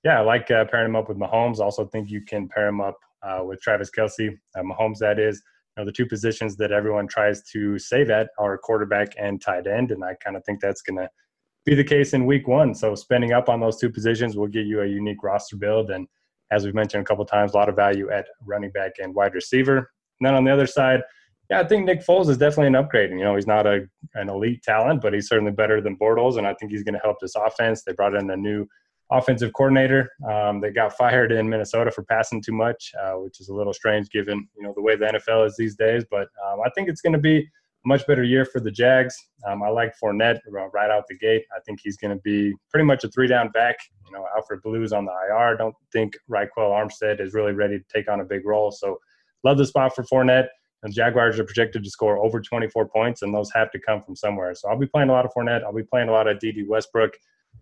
[0.05, 1.59] yeah, I like uh, pairing him up with Mahomes.
[1.59, 5.43] Also think you can pair him up uh, with Travis Kelce, Uh, Mahomes, that is.
[5.77, 9.67] You know, the two positions that everyone tries to save at are quarterback and tight
[9.67, 9.91] end.
[9.91, 11.09] And I kind of think that's going to
[11.69, 12.75] be the case in week one.
[12.75, 15.91] So spending up on those two positions will get you a unique roster build.
[15.91, 16.09] And
[16.51, 19.35] as we've mentioned a couple times, a lot of value at running back and wide
[19.35, 19.77] receiver.
[19.79, 21.03] And then on the other side,
[21.51, 23.11] yeah, I think Nick Foles is definitely an upgrade.
[23.11, 26.37] And, You know, he's not a an elite talent, but he's certainly better than Bortles,
[26.37, 27.83] and I think he's going to help this offense.
[27.83, 28.67] They brought in a new
[29.11, 30.11] offensive coordinator.
[30.31, 33.73] Um, they got fired in Minnesota for passing too much, uh, which is a little
[33.73, 36.05] strange given you know the way the NFL is these days.
[36.11, 37.49] But um, I think it's going to be
[37.85, 39.17] much better year for the Jags.
[39.47, 41.45] Um, I like Fournette right out the gate.
[41.57, 43.77] I think he's going to be pretty much a three down back.
[44.07, 45.57] You know, Alfred Blue's on the IR.
[45.57, 48.71] Don't think Ryquell Armstead is really ready to take on a big role.
[48.71, 48.99] So
[49.45, 50.49] love the spot for Fournette.
[50.83, 54.15] The Jaguars are projected to score over 24 points, and those have to come from
[54.15, 54.55] somewhere.
[54.55, 55.65] So I'll be playing a lot of Fournette.
[55.65, 57.13] I'll be playing a lot of Dede Westbrook.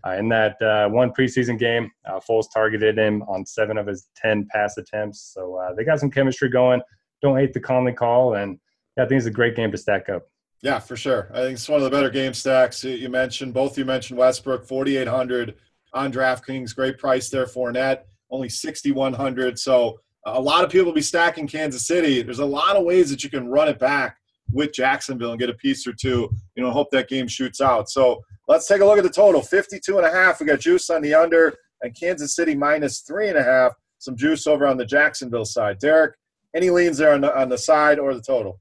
[0.07, 4.09] Uh, in that uh, one preseason game, uh, Foles targeted him on seven of his
[4.17, 5.33] 10 pass attempts.
[5.35, 6.83] So uh, they got some chemistry going.
[7.23, 8.35] Don't hate the Conley call.
[8.35, 8.59] And
[8.97, 10.29] yeah, I think it's a great game to stack up.
[10.63, 11.31] Yeah, for sure.
[11.33, 12.83] I think it's one of the better game stacks.
[12.83, 15.55] You mentioned, both you mentioned Westbrook, 4,800
[15.93, 16.75] on DraftKings.
[16.75, 19.59] Great price there Fournette, only 6,100.
[19.59, 22.23] So a lot of people will be stacking Kansas City.
[22.23, 24.17] There's a lot of ways that you can run it back
[24.51, 27.91] with Jacksonville and get a piece or two, you know, hope that game shoots out.
[27.91, 30.41] So let's take a look at the total 52 and a half.
[30.41, 33.73] We got juice on the under and Kansas City minus three and a half.
[33.99, 35.79] Some juice over on the Jacksonville side.
[35.79, 36.17] Derek,
[36.55, 38.61] any leans there on the, on the side or the total?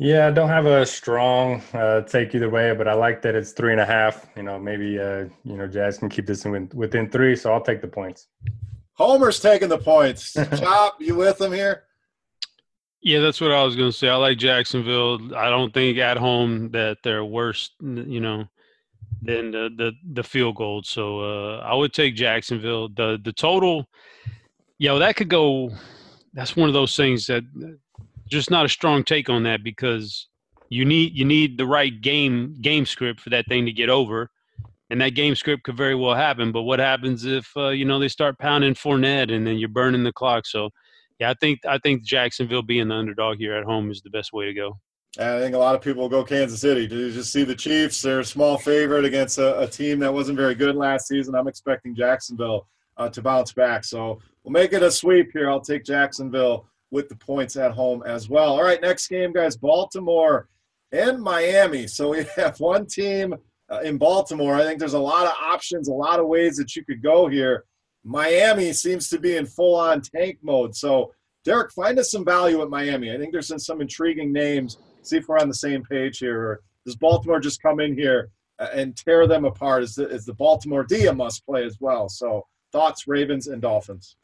[0.00, 3.50] Yeah, I don't have a strong uh, take either way, but I like that it's
[3.50, 4.28] three and a half.
[4.36, 7.60] You know, maybe uh, you know Jazz can keep this in, within three, so I'll
[7.60, 8.28] take the points.
[8.92, 10.34] Homer's taking the points.
[10.56, 11.84] Chop, you with him here?
[13.00, 14.08] Yeah, that's what I was going to say.
[14.08, 15.36] I like Jacksonville.
[15.36, 18.44] I don't think at home that they're worse, you know,
[19.22, 20.82] than the the, the field goal.
[20.84, 22.88] So uh, I would take Jacksonville.
[22.88, 23.88] The the total,
[24.78, 25.70] yeah, well, that could go.
[26.34, 27.42] That's one of those things that
[28.28, 30.28] just not a strong take on that because
[30.68, 34.30] you need you need the right game game script for that thing to get over
[34.90, 36.52] and that game script could very well happen.
[36.52, 40.04] But what happens if uh, you know they start pounding Fournette and then you're burning
[40.04, 40.46] the clock?
[40.46, 40.70] So,
[41.18, 44.32] yeah, I think I think Jacksonville being the underdog here at home is the best
[44.32, 44.78] way to go.
[45.18, 46.86] I think a lot of people will go Kansas City.
[46.86, 48.00] Do you just see the Chiefs?
[48.02, 51.34] They're a small favorite against a, a team that wasn't very good last season.
[51.34, 53.84] I'm expecting Jacksonville uh, to bounce back.
[53.84, 55.50] So we'll make it a sweep here.
[55.50, 58.54] I'll take Jacksonville with the points at home as well.
[58.54, 60.48] All right, next game, guys Baltimore
[60.92, 61.86] and Miami.
[61.86, 63.34] So we have one team
[63.70, 64.54] uh, in Baltimore.
[64.54, 67.28] I think there's a lot of options, a lot of ways that you could go
[67.28, 67.64] here.
[68.04, 70.74] Miami seems to be in full on tank mode.
[70.74, 71.12] So,
[71.44, 73.12] Derek, find us some value at Miami.
[73.12, 74.78] I think there's some intriguing names.
[75.02, 76.40] See if we're on the same page here.
[76.40, 79.82] Or does Baltimore just come in here uh, and tear them apart?
[79.82, 82.08] Is the, is the Baltimore D a must play as well?
[82.08, 84.16] So, thoughts, Ravens and Dolphins?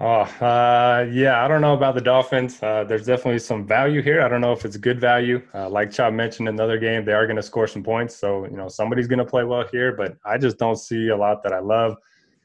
[0.00, 2.62] Oh, uh, yeah, I don't know about the Dolphins.
[2.62, 4.22] Uh, there's definitely some value here.
[4.22, 5.42] I don't know if it's good value.
[5.52, 8.14] Uh, like Chop mentioned another game, they are going to score some points.
[8.14, 11.16] So, you know, somebody's going to play well here, but I just don't see a
[11.16, 11.96] lot that I love.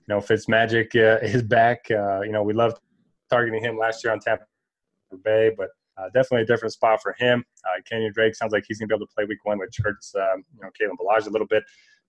[0.08, 1.86] You know, Fitzmagic uh, is back.
[1.92, 2.80] Uh, you know, we loved
[3.30, 4.46] targeting him last year on Tampa
[5.24, 7.46] Bay, but uh, definitely a different spot for him.
[7.66, 9.78] Uh, Kenyan Drake sounds like he's going to be able to play week one, which
[9.78, 11.64] hurts, um, you know, Kalen Ballage a little bit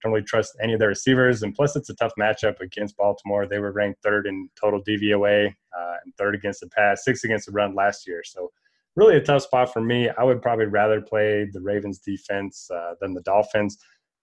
[0.05, 1.43] don't really trust any of their receivers.
[1.43, 3.47] And plus, it's a tough matchup against Baltimore.
[3.47, 7.47] They were ranked third in total DVOA uh, and third against the pass, sixth against
[7.47, 8.23] the run last year.
[8.25, 8.51] So,
[8.97, 10.09] really a tough spot for me.
[10.09, 13.79] I would probably rather play the Ravens defense uh, than the Dolphins.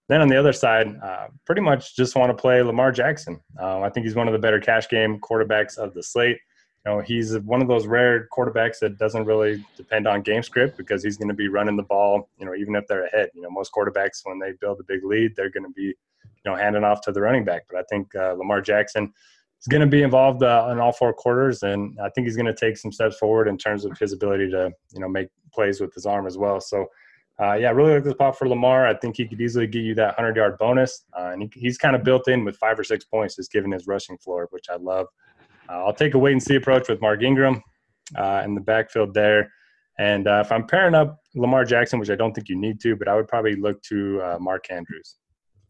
[0.08, 3.40] Then on the other side, uh, pretty much just want to play Lamar Jackson.
[3.60, 6.38] Uh, I think he's one of the better cash game quarterbacks of the slate
[6.86, 10.78] you know, he's one of those rare quarterbacks that doesn't really depend on game script
[10.78, 13.30] because he's going to be running the ball, you know, even if they're ahead.
[13.36, 15.96] You know, most quarterbacks, when they build a big lead, they're going to be, you
[16.46, 17.64] know, handing off to the running back.
[17.70, 19.14] But I think uh, Lamar Jackson
[19.60, 22.48] is going to be involved uh, in all four quarters, and I think he's going
[22.48, 25.82] to take some steps forward in terms of his ability to, you know, make plays
[25.82, 26.60] with his arm as well.
[26.60, 26.88] So,
[27.40, 28.88] uh, yeah, I really like this pop for Lamar.
[28.88, 31.06] I think he could easily give you that 100 yard bonus.
[31.16, 33.72] Uh, and he, he's kind of built in with five or six points, just given
[33.72, 35.08] his rushing floor, which I love.
[35.72, 37.62] Uh, I'll take a wait and see approach with Mark Ingram
[38.18, 39.52] uh, in the backfield there.
[40.00, 42.96] And uh, if I'm pairing up Lamar Jackson, which I don't think you need to,
[42.96, 45.18] but I would probably look to Mark Andrews.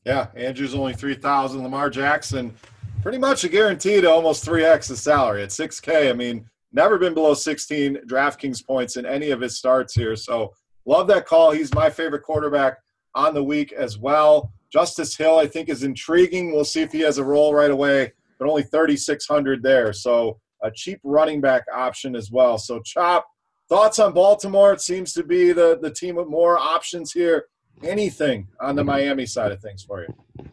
[0.05, 2.55] Yeah, Andrews only 3000 Lamar Jackson,
[3.03, 6.09] pretty much a guarantee to almost 3x the salary at 6K.
[6.09, 10.15] I mean, never been below 16 DraftKings points in any of his starts here.
[10.15, 10.53] So
[10.85, 11.51] love that call.
[11.51, 12.77] He's my favorite quarterback
[13.13, 14.51] on the week as well.
[14.71, 16.53] Justice Hill, I think, is intriguing.
[16.53, 19.93] We'll see if he has a role right away but only 3,600 there.
[19.93, 22.57] So a cheap running back option as well.
[22.57, 23.23] So Chop,
[23.69, 24.73] thoughts on Baltimore?
[24.73, 27.45] It seems to be the, the team with more options here.
[27.83, 30.47] Anything on the Miami side of things for you?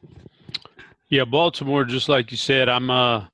[1.09, 3.25] Yeah, Baltimore, just like you said, I'm uh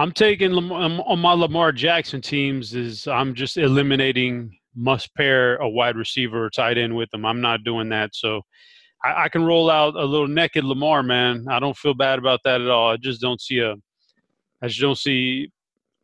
[0.00, 5.68] I'm taking Lamar, on my Lamar Jackson teams is I'm just eliminating must pair a
[5.68, 7.24] wide receiver or tight end with them.
[7.24, 8.14] I'm not doing that.
[8.14, 8.42] So
[9.04, 11.44] I, I, can roll out a little naked Lamar, man.
[11.48, 12.90] I don't feel bad about that at all.
[12.90, 13.74] I just don't see a
[14.62, 15.50] I just don't see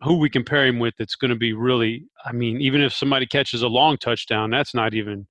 [0.03, 3.27] who we compare him with that's going to be really I mean, even if somebody
[3.27, 5.27] catches a long touchdown, that's not even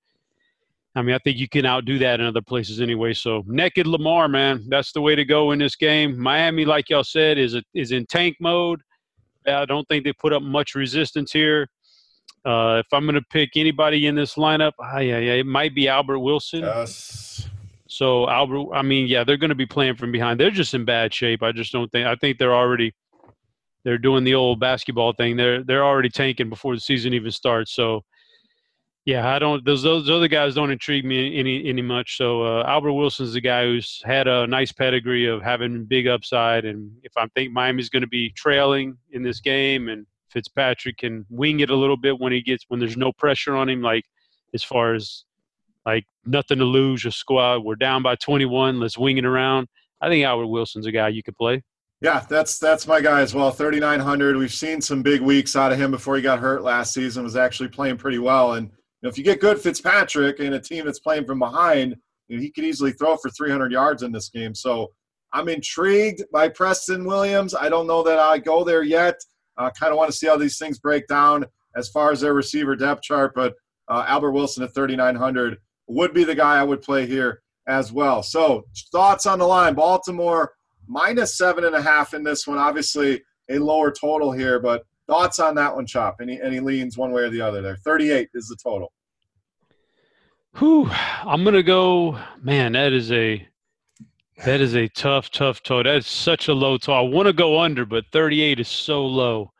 [0.96, 3.14] I mean, I think you can outdo that in other places anyway.
[3.14, 6.18] So naked Lamar, man, that's the way to go in this game.
[6.18, 8.82] Miami, like y'all said, is a, is in tank mode.
[9.46, 11.68] I don't think they put up much resistance here.
[12.44, 15.76] Uh, if I'm going to pick anybody in this lineup, ah, yeah, yeah, it might
[15.76, 16.62] be Albert Wilson.
[16.62, 17.48] Yes.
[17.88, 20.40] So Albert, I mean, yeah, they're going to be playing from behind.
[20.40, 21.44] They're just in bad shape.
[21.44, 22.08] I just don't think.
[22.08, 22.94] I think they're already
[23.88, 25.38] they're doing the old basketball thing.
[25.38, 27.74] They're they're already tanking before the season even starts.
[27.74, 28.04] So
[29.06, 29.64] yeah, I don't.
[29.64, 32.18] Those those other guys don't intrigue me any any much.
[32.18, 36.66] So uh, Albert Wilson's the guy who's had a nice pedigree of having big upside,
[36.66, 41.26] and if I think Miami's going to be trailing in this game, and Fitzpatrick can
[41.30, 44.04] wing it a little bit when he gets when there's no pressure on him, like
[44.54, 45.24] as far as
[45.86, 47.64] like nothing to lose, just squad.
[47.64, 48.82] We're down by 21.
[48.82, 49.70] Let's wing it around.
[50.02, 51.64] I think Albert Wilson's a guy you could play.
[52.02, 53.50] Yeah, that's that's my guy as well.
[53.50, 54.38] 3900.
[54.38, 57.24] We've seen some big weeks out of him before he got hurt last season.
[57.24, 58.70] Was actually playing pretty well and
[59.08, 61.96] know, if you get good Fitzpatrick and a team that's playing from behind,
[62.28, 64.54] you know, he could easily throw for 300 yards in this game.
[64.54, 64.92] So
[65.34, 67.56] I'm intrigued by Preston Williams.
[67.56, 69.16] I don't know that I go there yet.
[69.58, 72.34] I kind of want to see how these things break down as far as their
[72.34, 73.34] receiver depth chart.
[73.34, 73.56] But
[73.88, 75.58] uh, Albert Wilson at 3,900
[75.88, 78.22] would be the guy I would play here as well.
[78.24, 79.74] So thoughts on the line?
[79.74, 80.54] Baltimore
[80.88, 82.58] minus seven and a half in this one.
[82.58, 86.18] Obviously a lower total here, but Thoughts on that one, Chop?
[86.22, 87.78] Any any leans one way or the other there?
[87.78, 88.92] 38 is the total.
[90.58, 90.90] Whew.
[90.92, 93.48] I'm gonna go, man, that is a
[94.44, 95.92] that is a tough, tough total.
[95.92, 96.96] That is such a low total.
[96.96, 99.54] I want to go under, but 38 is so low.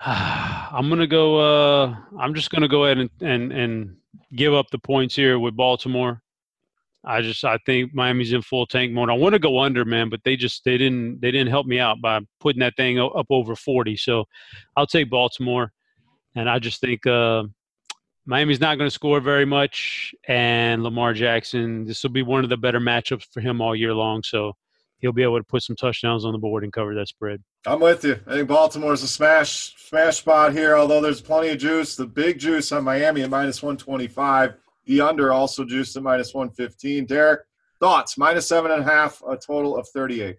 [0.00, 3.96] I'm gonna go uh I'm just gonna go ahead and, and, and
[4.34, 6.22] give up the points here with Baltimore.
[7.04, 9.10] I just I think Miami's in full tank mode.
[9.10, 11.78] I want to go under, man, but they just they didn't they didn't help me
[11.78, 13.96] out by putting that thing up over 40.
[13.96, 14.24] So
[14.76, 15.72] I'll take Baltimore,
[16.34, 17.44] and I just think uh,
[18.26, 22.50] Miami's not going to score very much, and Lamar Jackson this will be one of
[22.50, 24.22] the better matchups for him all year long.
[24.22, 24.54] So
[24.98, 27.42] he'll be able to put some touchdowns on the board and cover that spread.
[27.66, 28.18] I'm with you.
[28.26, 30.76] I think Baltimore's a smash smash spot here.
[30.76, 34.54] Although there's plenty of juice, the big juice on Miami at minus 125.
[34.88, 37.04] The under also juiced at minus 115.
[37.04, 37.42] Derek,
[37.78, 38.16] thoughts?
[38.16, 40.36] Minus seven and a half, a total of 38.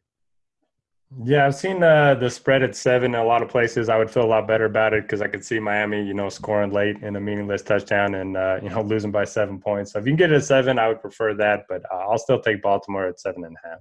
[1.23, 3.89] Yeah, I've seen uh, the spread at seven in a lot of places.
[3.89, 6.29] I would feel a lot better about it because I could see Miami, you know,
[6.29, 9.93] scoring late in a meaningless touchdown and uh, you know losing by seven points.
[9.93, 11.65] So if you can get it at seven, I would prefer that.
[11.67, 13.79] But uh, I'll still take Baltimore at seven and a half.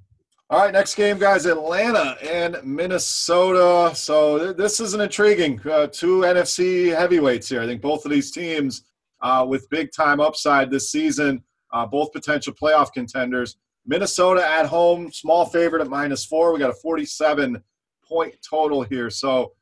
[0.50, 3.94] All right, next game, guys, Atlanta and Minnesota.
[3.94, 7.60] So th- this is an intriguing uh, two NFC heavyweights here.
[7.60, 8.84] I think both of these teams
[9.20, 13.56] uh, with big time upside this season, uh, both potential playoff contenders.
[13.86, 16.52] Minnesota at home, small favorite at minus four.
[16.52, 17.62] We got a 47
[18.04, 19.10] point total here.
[19.10, 19.52] So,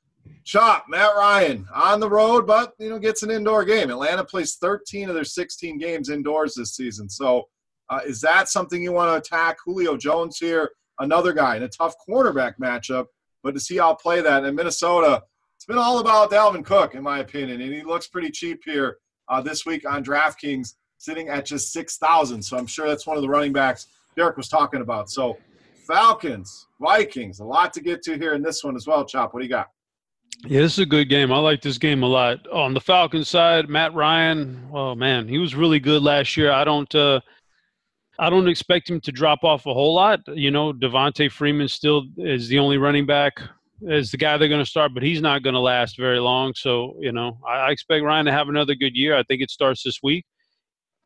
[0.45, 3.91] Chop, Matt Ryan on the road, but you know gets an indoor game.
[3.91, 7.09] Atlanta plays 13 of their 16 games indoors this season.
[7.09, 7.45] So,
[7.89, 9.59] uh, is that something you want to attack?
[9.65, 13.07] Julio Jones here, another guy in a tough quarterback matchup,
[13.45, 15.23] but to see how play that in Minnesota,
[15.55, 18.99] it's been all about Dalvin Cook, in my opinion, and he looks pretty cheap here
[19.29, 22.43] uh, this week on DraftKings, sitting at just 6,000.
[22.43, 23.87] So I'm sure that's one of the running backs
[24.17, 25.11] Derek was talking about.
[25.11, 25.37] So
[25.87, 29.05] Falcons, Vikings, a lot to get to here in this one as well.
[29.05, 29.69] Chop, what do you got?
[30.45, 31.33] Yeah, this is a good game.
[31.33, 32.47] I like this game a lot.
[32.49, 36.51] On the Falcons side, Matt Ryan, oh man, he was really good last year.
[36.51, 37.21] I don't uh
[38.19, 40.21] I don't expect him to drop off a whole lot.
[40.29, 43.41] You know, Devonta Freeman still is the only running back
[43.83, 46.55] is the guy they're going to start, but he's not going to last very long.
[46.55, 49.17] So, you know, I, I, expect Ryan to have another good year.
[49.17, 50.25] I think it starts this week.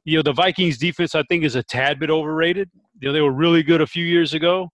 [0.04, 2.70] You know, the Vikings defense, I think, is a tad bit overrated.
[3.00, 4.70] You know, they were really good a few years ago,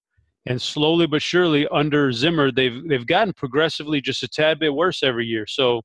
[0.46, 5.02] and slowly but surely under Zimmer, they've they've gotten progressively just a tad bit worse
[5.02, 5.46] every year.
[5.46, 5.82] So,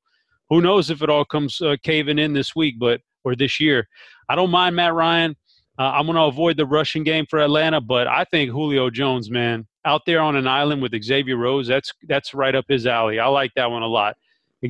[0.48, 3.88] who knows if it all comes uh, caving in this week, but or this year.
[4.28, 5.36] I don't mind Matt Ryan.
[5.78, 9.30] Uh, I'm going to avoid the rushing game for Atlanta, but I think Julio Jones,
[9.30, 13.18] man, out there on an island with Xavier Rhodes, that's that's right up his alley.
[13.18, 14.16] I like that one a lot.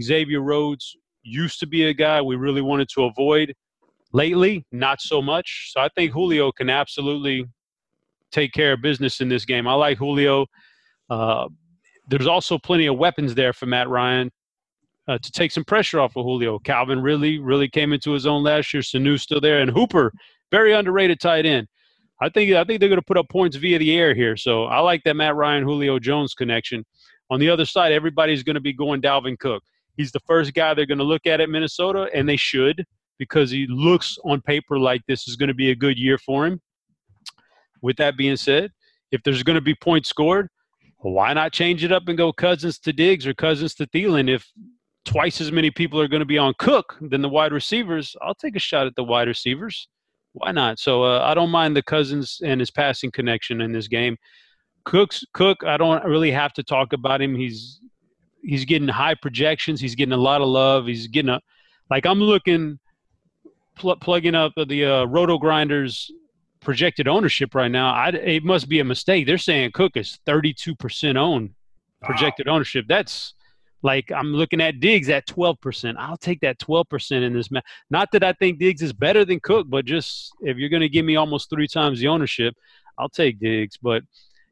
[0.01, 3.55] Xavier Rhodes used to be a guy we really wanted to avoid.
[4.13, 5.71] Lately, not so much.
[5.73, 7.47] So I think Julio can absolutely
[8.31, 9.67] take care of business in this game.
[9.69, 10.47] I like Julio.
[11.09, 11.49] Uh,
[12.09, 14.31] there's also plenty of weapons there for Matt Ryan.
[15.09, 16.59] uh, to take some pressure off of Julio.
[16.59, 18.83] Calvin really, really came into his own last year.
[18.83, 20.13] Sanu's still there, and Hooper,
[20.51, 21.67] very underrated tight end.
[22.23, 24.37] I think I think they're going to put up points via the air here.
[24.37, 26.85] So I like that Matt Ryan Julio Jones connection.
[27.31, 29.65] On the other side, everybody's going to be going Dalvin Cook.
[29.97, 32.85] He's the first guy they're going to look at at Minnesota, and they should
[33.19, 36.47] because he looks on paper like this is going to be a good year for
[36.47, 36.61] him.
[37.81, 38.71] With that being said,
[39.11, 40.49] if there's going to be points scored,
[40.99, 44.33] why not change it up and go Cousins to Diggs or Cousins to Thielen?
[44.33, 44.49] If
[45.05, 48.37] twice as many people are going to be on Cook than the wide receivers, I'll
[48.37, 49.89] take a shot at the wide receivers.
[50.33, 50.79] Why not?
[50.79, 54.17] So uh, I don't mind the Cousins and his passing connection in this game.
[54.85, 57.35] Cook's Cook, I don't really have to talk about him.
[57.35, 57.81] He's
[58.43, 59.81] he's getting high projections.
[59.81, 60.87] He's getting a lot of love.
[60.87, 61.41] He's getting a
[61.91, 62.79] like I'm looking
[63.77, 66.11] pl- plugging up the uh, Roto Grinders
[66.61, 67.93] projected ownership right now.
[67.93, 69.27] I, it must be a mistake.
[69.27, 71.51] They're saying Cook is 32% owned
[72.03, 72.55] projected wow.
[72.55, 72.87] ownership.
[72.89, 73.35] That's
[73.83, 75.97] like I'm looking at Diggs at 12%.
[75.99, 77.65] I'll take that 12% in this match.
[77.91, 80.89] Not that I think Diggs is better than Cook, but just if you're going to
[80.89, 82.55] give me almost three times the ownership,
[82.99, 83.77] I'll take Diggs.
[83.77, 84.03] But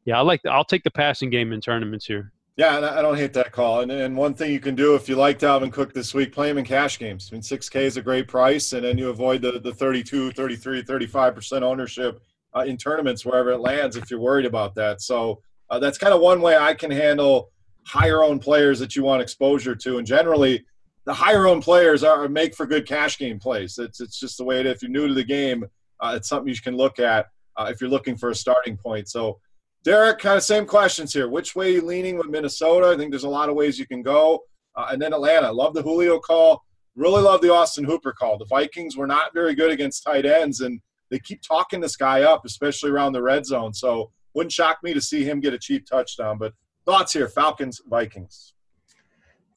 [0.05, 2.31] yeah, I like the, I'll take the passing game in tournaments here.
[2.57, 3.81] Yeah, I don't hate that call.
[3.81, 6.49] And, and one thing you can do if you like Dalvin Cook this week, play
[6.49, 7.29] him in cash games.
[7.31, 10.83] I mean, 6K is a great price, and then you avoid the, the 32, 33,
[10.83, 12.21] 35% ownership
[12.55, 15.01] uh, in tournaments wherever it lands if you're worried about that.
[15.01, 17.51] So uh, that's kind of one way I can handle
[17.85, 19.97] higher owned players that you want exposure to.
[19.97, 20.65] And generally,
[21.05, 23.77] the higher owned players are make for good cash game plays.
[23.77, 24.75] It's, it's just the way it is.
[24.75, 25.65] If you're new to the game,
[25.99, 27.27] uh, it's something you can look at
[27.57, 29.09] uh, if you're looking for a starting point.
[29.09, 29.39] So
[29.83, 31.27] Derek, kind of same questions here.
[31.27, 32.87] Which way you leaning with Minnesota?
[32.87, 34.43] I think there's a lot of ways you can go.
[34.75, 35.51] Uh, and then Atlanta.
[35.51, 36.63] Love the Julio call.
[36.95, 38.37] Really love the Austin Hooper call.
[38.37, 40.79] The Vikings were not very good against tight ends, and
[41.09, 43.73] they keep talking this guy up, especially around the red zone.
[43.73, 46.37] So wouldn't shock me to see him get a cheap touchdown.
[46.37, 46.53] But
[46.85, 48.53] thoughts here, Falcons, Vikings.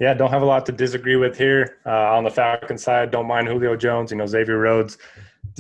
[0.01, 1.79] Yeah, don't have a lot to disagree with here.
[1.87, 4.11] Uh, on the Falcon side, don't mind Julio Jones.
[4.11, 4.99] You know, Xavier Rhodes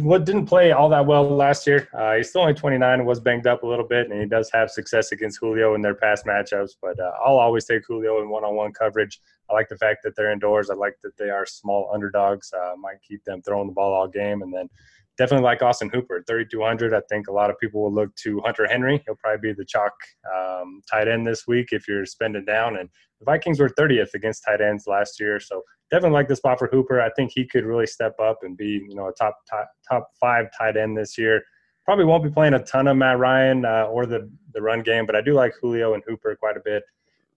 [0.00, 1.88] what didn't play all that well last year.
[1.96, 4.70] Uh, he's still only 29 was banged up a little bit, and he does have
[4.70, 6.72] success against Julio in their past matchups.
[6.82, 9.20] But uh, I'll always take Julio in one-on-one coverage.
[9.48, 10.68] I like the fact that they're indoors.
[10.70, 12.52] I like that they are small underdogs.
[12.52, 14.68] Uh, might keep them throwing the ball all game, and then
[15.16, 16.94] definitely like Austin Hooper, 3,200.
[16.94, 19.02] I think a lot of people will look to Hunter Henry.
[19.06, 19.92] He'll probably be the chalk
[20.34, 22.76] um, tight end this week if you're spending down.
[22.76, 22.88] And
[23.20, 26.68] the Vikings were 30th against tight ends last year, so definitely like the spot for
[26.68, 27.00] Hooper.
[27.00, 30.10] I think he could really step up and be, you know, a top top, top
[30.20, 31.42] five tight end this year.
[31.84, 35.06] Probably won't be playing a ton of Matt Ryan uh, or the the run game,
[35.06, 36.82] but I do like Julio and Hooper quite a bit.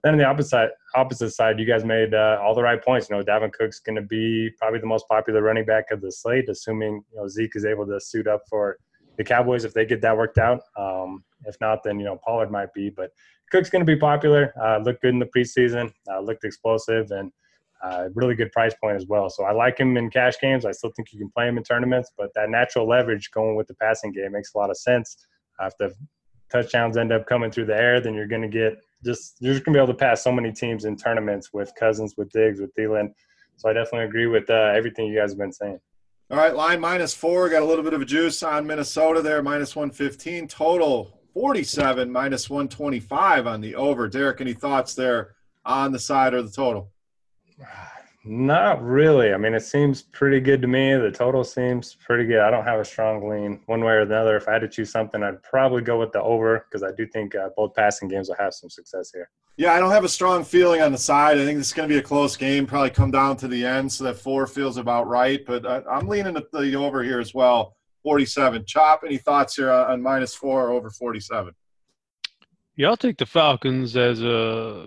[0.04, 3.10] Then on the opposite opposite side, you guys made uh, all the right points.
[3.10, 6.12] You know, Dalvin Cook's going to be probably the most popular running back of the
[6.12, 8.78] slate, assuming you know Zeke is able to suit up for
[9.16, 10.60] the Cowboys if they get that worked out.
[10.76, 13.10] Um, if not, then you know Pollard might be, but
[13.50, 14.54] Cook's going to be popular.
[14.62, 15.92] Uh, looked good in the preseason.
[16.08, 17.32] Uh, looked explosive and
[17.82, 19.28] uh, really good price point as well.
[19.30, 20.64] So I like him in cash games.
[20.64, 23.66] I still think you can play him in tournaments, but that natural leverage going with
[23.66, 25.16] the passing game makes a lot of sense.
[25.60, 25.94] If the
[26.50, 29.64] touchdowns end up coming through the air, then you're going to get just you're just
[29.64, 32.60] going to be able to pass so many teams in tournaments with Cousins, with Diggs,
[32.60, 33.12] with Thielen.
[33.56, 35.80] So I definitely agree with uh, everything you guys have been saying.
[36.30, 37.48] All right, line minus four.
[37.48, 40.46] Got a little bit of a juice on Minnesota there, minus 115.
[40.48, 44.08] Total 47, minus 125 on the over.
[44.08, 46.90] Derek, any thoughts there on the side or the total?
[48.28, 49.32] Not really.
[49.32, 50.94] I mean, it seems pretty good to me.
[50.94, 52.40] The total seems pretty good.
[52.40, 54.36] I don't have a strong lean one way or the other.
[54.36, 57.06] If I had to choose something, I'd probably go with the over because I do
[57.06, 59.30] think uh, both passing games will have some success here.
[59.56, 61.38] Yeah, I don't have a strong feeling on the side.
[61.38, 62.66] I think this is going to be a close game.
[62.66, 65.40] Probably come down to the end, so that four feels about right.
[65.46, 67.76] But I, I'm leaning at the over here as well.
[68.02, 68.66] 47.
[68.66, 71.54] Chop, any thoughts here on, on minus four over 47?
[72.76, 74.86] Yeah, I'll take the Falcons as a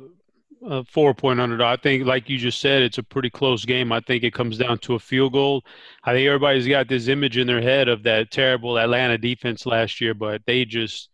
[0.64, 1.80] Uh, a four point underdog.
[1.80, 3.91] I think, like you just said, it's a pretty close game.
[3.91, 5.64] I think it comes down to a field goal.
[6.03, 10.01] I think everybody's got this image in their head of that terrible Atlanta defense last
[10.01, 11.09] year, but they just,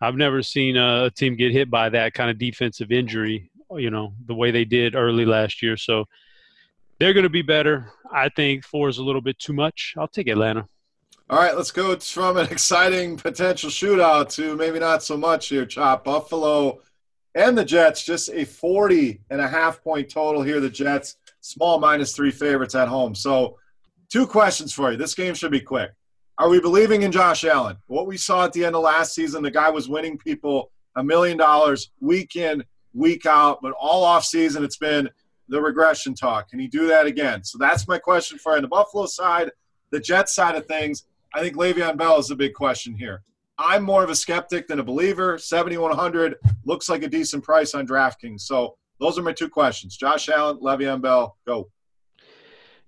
[0.00, 4.14] I've never seen a team get hit by that kind of defensive injury, you know,
[4.26, 5.76] the way they did early last year.
[5.76, 6.04] So
[6.98, 7.92] they're going to be better.
[8.12, 9.94] I think four is a little bit too much.
[9.98, 10.68] I'll take Atlanta.
[11.30, 15.66] All right, let's go from an exciting potential shootout to maybe not so much here,
[15.66, 16.04] Chop.
[16.04, 16.80] Buffalo
[17.34, 20.60] and the Jets, just a 40 and a half point total here.
[20.60, 23.14] The Jets, small minus three favorites at home.
[23.14, 23.58] So,
[24.10, 24.96] two questions for you.
[24.96, 25.90] This game should be quick.
[26.38, 27.76] Are we believing in Josh Allen?
[27.86, 31.02] What we saw at the end of last season, the guy was winning people a
[31.02, 32.64] million dollars week in,
[32.94, 35.08] week out, but all off season it's been
[35.48, 36.50] the regression talk.
[36.50, 37.42] Can he do that again?
[37.42, 38.56] So that's my question for you.
[38.56, 39.50] On the Buffalo side,
[39.90, 41.04] the Jets side of things,
[41.34, 43.22] I think Le'Veon Bell is the big question here.
[43.58, 45.36] I'm more of a skeptic than a believer.
[45.38, 48.42] 7,100 looks like a decent price on DraftKings.
[48.42, 49.96] So Those are my two questions.
[49.96, 51.70] Josh Allen, Le'Veon Bell, go.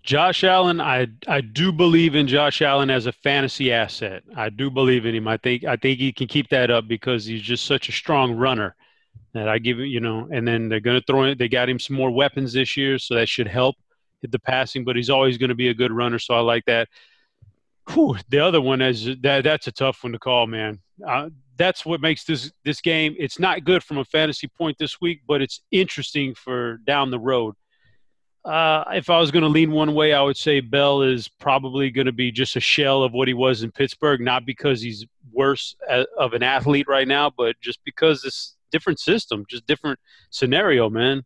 [0.03, 4.23] Josh Allen, I I do believe in Josh Allen as a fantasy asset.
[4.35, 5.29] I do believe in him.
[5.29, 8.33] I think I think he can keep that up because he's just such a strong
[8.33, 8.75] runner.
[9.35, 11.37] That I give you know, and then they're going to throw in.
[11.37, 13.77] They got him some more weapons this year, so that should help
[14.23, 14.85] hit the passing.
[14.85, 16.89] But he's always going to be a good runner, so I like that.
[17.89, 20.81] Whew, the other one is that that's a tough one to call, man.
[21.07, 23.15] Uh, that's what makes this this game.
[23.19, 27.19] It's not good from a fantasy point this week, but it's interesting for down the
[27.19, 27.55] road
[28.45, 31.91] uh, if I was going to lean one way, I would say Bell is probably
[31.91, 35.05] going to be just a shell of what he was in Pittsburgh, not because he's
[35.33, 35.77] worse
[36.19, 39.99] of an athlete right now, but just because it's different system, just different
[40.31, 41.23] scenario, man.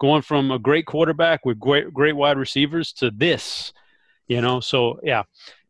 [0.00, 3.72] Going from a great quarterback with great great wide receivers to this,
[4.26, 4.58] you know.
[4.58, 5.22] So yeah,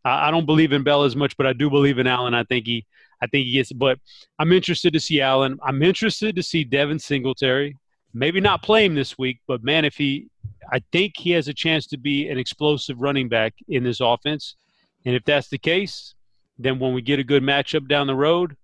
[0.05, 2.35] I, don't believe in Bell as much, but I do believe in Allen.
[2.35, 2.87] I think he,
[3.23, 3.73] I think he gets.
[3.73, 3.99] But
[4.39, 5.59] I'm interested to see Allen.
[5.63, 7.77] I'm interested to see Devin Singletary.
[8.15, 10.29] Maybe not play him this week, but man, if he
[10.71, 14.57] I think he has a chance to be an explosive running back in this offense.
[15.05, 16.15] And if that's the case,
[16.59, 18.57] then when we get a good matchup down the road,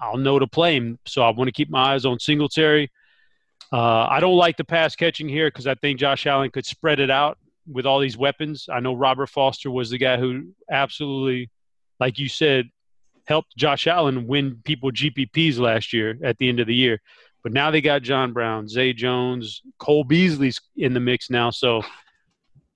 [0.00, 0.98] I'll know to play him.
[1.06, 2.90] So I want to keep my eyes on Singletary.
[3.70, 7.00] Uh, I don't like the pass catching here because I think Josh Allen could spread
[7.00, 7.38] it out
[7.70, 8.68] with all these weapons.
[8.72, 11.50] I know Robert Foster was the guy who absolutely,
[12.00, 12.70] like you said,
[13.26, 17.00] helped Josh Allen win people GPPs last year at the end of the year.
[17.42, 21.50] But now they got John Brown, Zay Jones, Cole Beasley's in the mix now.
[21.50, 21.82] So,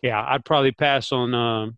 [0.03, 1.70] yeah, I'd probably pass on uh,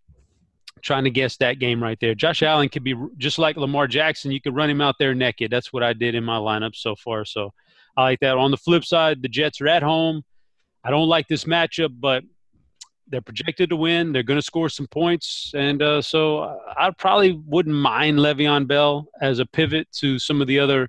[0.83, 2.15] trying to guess that game right there.
[2.15, 4.33] Josh Allen could be just like Lamar Jackson.
[4.33, 5.51] You could run him out there naked.
[5.51, 7.25] That's what I did in my lineup so far.
[7.25, 7.53] So
[7.97, 8.37] I like that.
[8.37, 10.23] On the flip side, the Jets are at home.
[10.85, 12.23] I don't like this matchup, but
[13.09, 14.13] they're projected to win.
[14.13, 19.09] They're going to score some points, and uh, so I probably wouldn't mind Le'Veon Bell
[19.21, 20.89] as a pivot to some of the other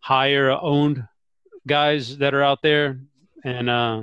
[0.00, 1.04] higher owned
[1.66, 3.00] guys that are out there,
[3.44, 4.02] and uh,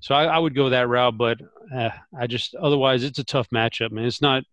[0.00, 1.16] so I, I, would go that route.
[1.16, 1.38] But
[1.74, 4.04] uh, I just otherwise it's a tough matchup, man.
[4.04, 4.44] It's not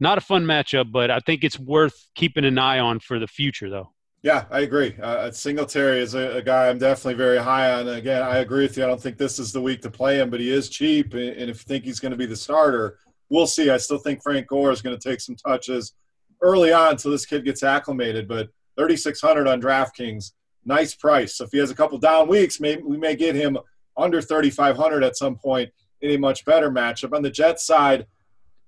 [0.00, 3.26] not a fun matchup, but I think it's worth keeping an eye on for the
[3.26, 3.92] future, though.
[4.22, 4.96] Yeah, I agree.
[5.00, 7.88] Uh, Singletary is a, a, guy I'm definitely very high on.
[7.88, 8.82] Again, I agree with you.
[8.82, 11.14] I don't think this is the week to play him, but he is cheap.
[11.14, 12.98] And if you think he's going to be the starter,
[13.28, 13.70] we'll see.
[13.70, 15.94] I still think Frank Gore is going to take some touches
[16.42, 18.26] early on until this kid gets acclimated.
[18.26, 20.32] But 3,600 on DraftKings
[20.64, 21.36] nice price.
[21.36, 23.58] So if he has a couple down weeks, maybe we may get him
[23.96, 27.16] under 3,500 at some point in a much better matchup.
[27.16, 28.06] On the Jets side,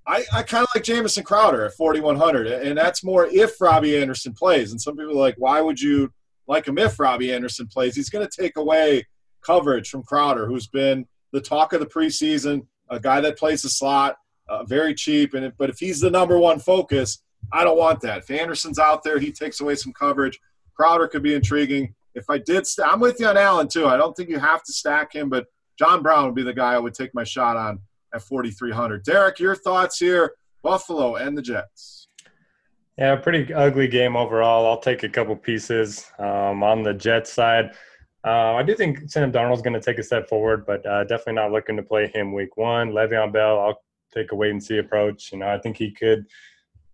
[0.06, 4.32] I, I kind of like Jamison Crowder at 4,100, and that's more if Robbie Anderson
[4.32, 4.72] plays.
[4.72, 6.12] And some people are like, why would you
[6.46, 7.94] like him if Robbie Anderson plays?
[7.94, 9.06] He's going to take away
[9.42, 13.68] coverage from Crowder, who's been the talk of the preseason, a guy that plays the
[13.68, 14.16] slot,
[14.48, 15.34] uh, very cheap.
[15.34, 17.22] And but if he's the number one focus,
[17.52, 18.18] I don't want that.
[18.18, 20.38] If Anderson's out there, he takes away some coverage.
[20.74, 21.94] Crowder could be intriguing.
[22.14, 23.86] If I did, st- I'm with you on Allen too.
[23.86, 25.46] I don't think you have to stack him, but
[25.78, 27.80] John Brown would be the guy I would take my shot on
[28.14, 29.04] at 4,300.
[29.04, 30.34] Derek, your thoughts here?
[30.62, 32.08] Buffalo and the Jets.
[32.98, 34.66] Yeah, pretty ugly game overall.
[34.66, 37.70] I'll take a couple pieces um, on the Jets side.
[38.26, 41.34] Uh, I do think Sam Darnold's going to take a step forward, but uh, definitely
[41.34, 42.90] not looking to play him week one.
[42.90, 43.82] Le'Veon Bell, I'll
[44.12, 45.32] take a wait and see approach.
[45.32, 46.26] You know, I think he could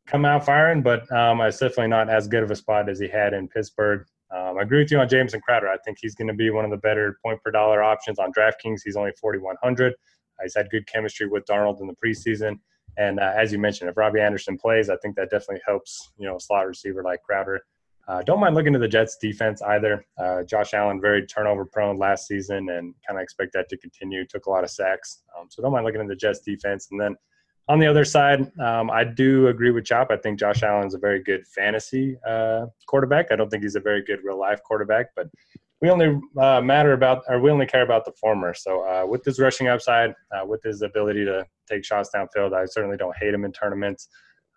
[0.06, 3.08] come out firing, but um, it's definitely not as good of a spot as he
[3.08, 4.06] had in Pittsburgh.
[4.34, 5.68] Um, I agree with you on Jamison Crowder.
[5.68, 8.32] I think he's going to be one of the better point per dollar options on
[8.32, 8.80] DraftKings.
[8.84, 9.94] He's only 4,100.
[10.42, 12.58] He's had good chemistry with Darnold in the preseason.
[12.98, 16.26] And uh, as you mentioned, if Robbie Anderson plays, I think that definitely helps, you
[16.26, 17.60] know, a slot receiver like Crowder.
[18.08, 20.04] Uh, don't mind looking at the Jets defense either.
[20.16, 24.24] Uh, Josh Allen, very turnover prone last season and kind of expect that to continue.
[24.24, 25.24] Took a lot of sacks.
[25.36, 26.88] Um, so don't mind looking at the Jets defense.
[26.92, 27.16] And then
[27.68, 30.12] on the other side, um, I do agree with Chop.
[30.12, 33.32] I think Josh Allen is a very good fantasy uh, quarterback.
[33.32, 35.26] I don't think he's a very good real life quarterback, but
[35.80, 38.54] we only uh, matter about, or we only care about the former.
[38.54, 42.64] So uh, with his rushing upside, uh, with his ability to take shots downfield, I
[42.64, 44.08] certainly don't hate him in tournaments.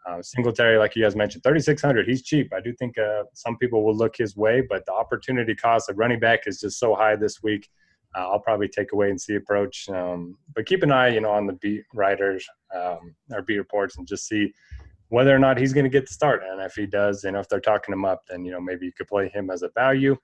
[0.08, 2.08] Uh, Singletary, like you guys mentioned, 3,600.
[2.08, 2.54] He's cheap.
[2.54, 5.98] I do think uh, some people will look his way, but the opportunity cost of
[5.98, 7.70] running back is just so high this week
[8.16, 9.88] uh, I'll probably take away and see approach.
[9.90, 12.46] Um, but keep an eye, you know, on the beat writers
[12.76, 14.52] um, or beat reports and just see
[15.10, 16.42] whether or not he's going to get the start.
[16.44, 18.92] And if he does, know, if they're talking him up, then you know maybe you
[18.92, 20.18] could play him as a value.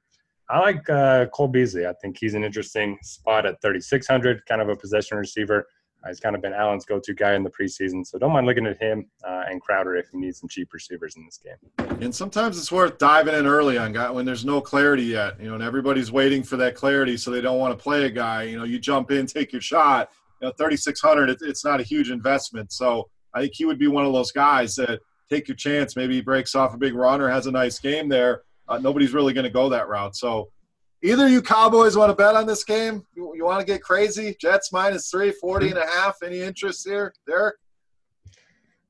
[0.50, 1.88] I like uh, Cole Beasley.
[1.88, 5.68] I think he's an interesting spot at 3,600, kind of a possession receiver.
[6.04, 8.68] Uh, he's kind of been Allen's go-to guy in the preseason, so don't mind looking
[8.68, 11.98] at him uh, and Crowder if you need some cheap receivers in this game.
[12.00, 15.48] And sometimes it's worth diving in early on guy when there's no clarity yet, you
[15.48, 18.44] know, and everybody's waiting for that clarity, so they don't want to play a guy.
[18.44, 20.12] You know, you jump in, take your shot.
[20.42, 23.88] You know, 3,600, it, it's not a huge investment, so I think he would be
[23.88, 25.96] one of those guys that take your chance.
[25.96, 28.44] Maybe he breaks off a big run or has a nice game there.
[28.68, 30.50] Uh, nobody's really going to go that route, so
[31.06, 33.06] Either you Cowboys want to bet on this game?
[33.16, 34.36] You, you want to get crazy?
[34.42, 36.18] Jets minus three, 40 and a half.
[36.24, 37.58] Any interest here, Derek?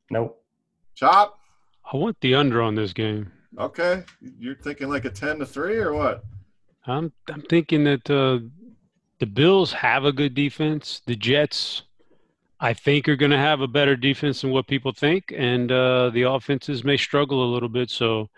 [0.10, 0.42] Nope.
[0.96, 1.38] Chop?
[1.92, 3.34] I want the under on this game.
[3.60, 4.04] Okay.
[4.40, 6.24] You're thinking like a 10 to 3 or what?
[6.88, 8.40] I'm I'm thinking that uh,
[9.20, 11.02] the Bills have a good defense.
[11.06, 11.82] The Jets,
[12.62, 16.12] I think, are going to have a better defense than what people think, and uh,
[16.12, 17.90] the offenses may struggle a little bit.
[17.90, 18.30] So,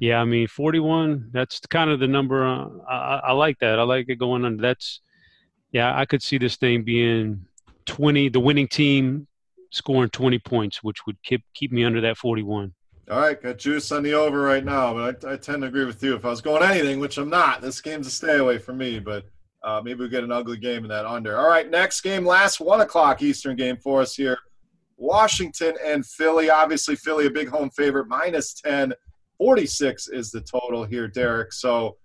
[0.00, 1.30] yeah, I mean, 41.
[1.32, 2.44] That's kind of the number.
[2.44, 3.78] Uh, I, I like that.
[3.78, 4.60] I like it going under.
[4.60, 5.00] That's
[5.72, 5.98] yeah.
[5.98, 7.44] I could see this thing being
[7.86, 8.28] 20.
[8.28, 9.26] The winning team
[9.70, 12.72] scoring 20 points, which would keep keep me under that 41.
[13.10, 15.86] All right, got juice on the over right now, but I, I, tend to agree
[15.86, 16.14] with you.
[16.14, 18.98] If I was going anything, which I'm not, this game's a stay away for me.
[18.98, 19.24] But
[19.64, 21.38] uh, maybe we get an ugly game in that under.
[21.38, 24.38] All right, next game, last one o'clock Eastern game for us here.
[24.98, 26.50] Washington and Philly.
[26.50, 28.92] Obviously, Philly a big home favorite, minus 10.
[29.38, 31.52] 46 is the total here, Derek.
[31.52, 31.96] So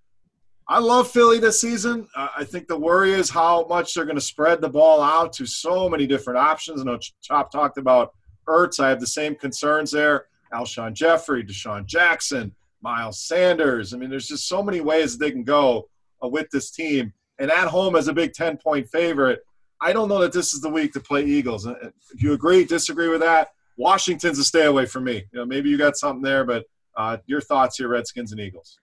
[0.68, 2.08] I love Philly this season.
[2.16, 5.34] Uh, I think the worry is how much they're going to spread the ball out
[5.34, 6.82] to so many different options.
[6.82, 8.14] I know Chop talked about
[8.48, 8.80] Ertz.
[8.80, 10.28] I have the same concerns there.
[10.54, 13.94] Alshon Jeffery, DeSean Jackson, Miles Sanders.
[13.94, 15.90] I mean, there's just so many ways they can go
[16.24, 17.12] uh, with this team.
[17.40, 19.42] And at home as a big 10 point favorite,
[19.82, 21.68] I don't know that this is the week to play Eagles.
[21.68, 25.26] Uh, if you agree, disagree with that, Washington's a stay away from me.
[25.32, 26.66] You know, maybe you got something there, but
[26.98, 28.80] uh, your thoughts here, Redskins and Eagles.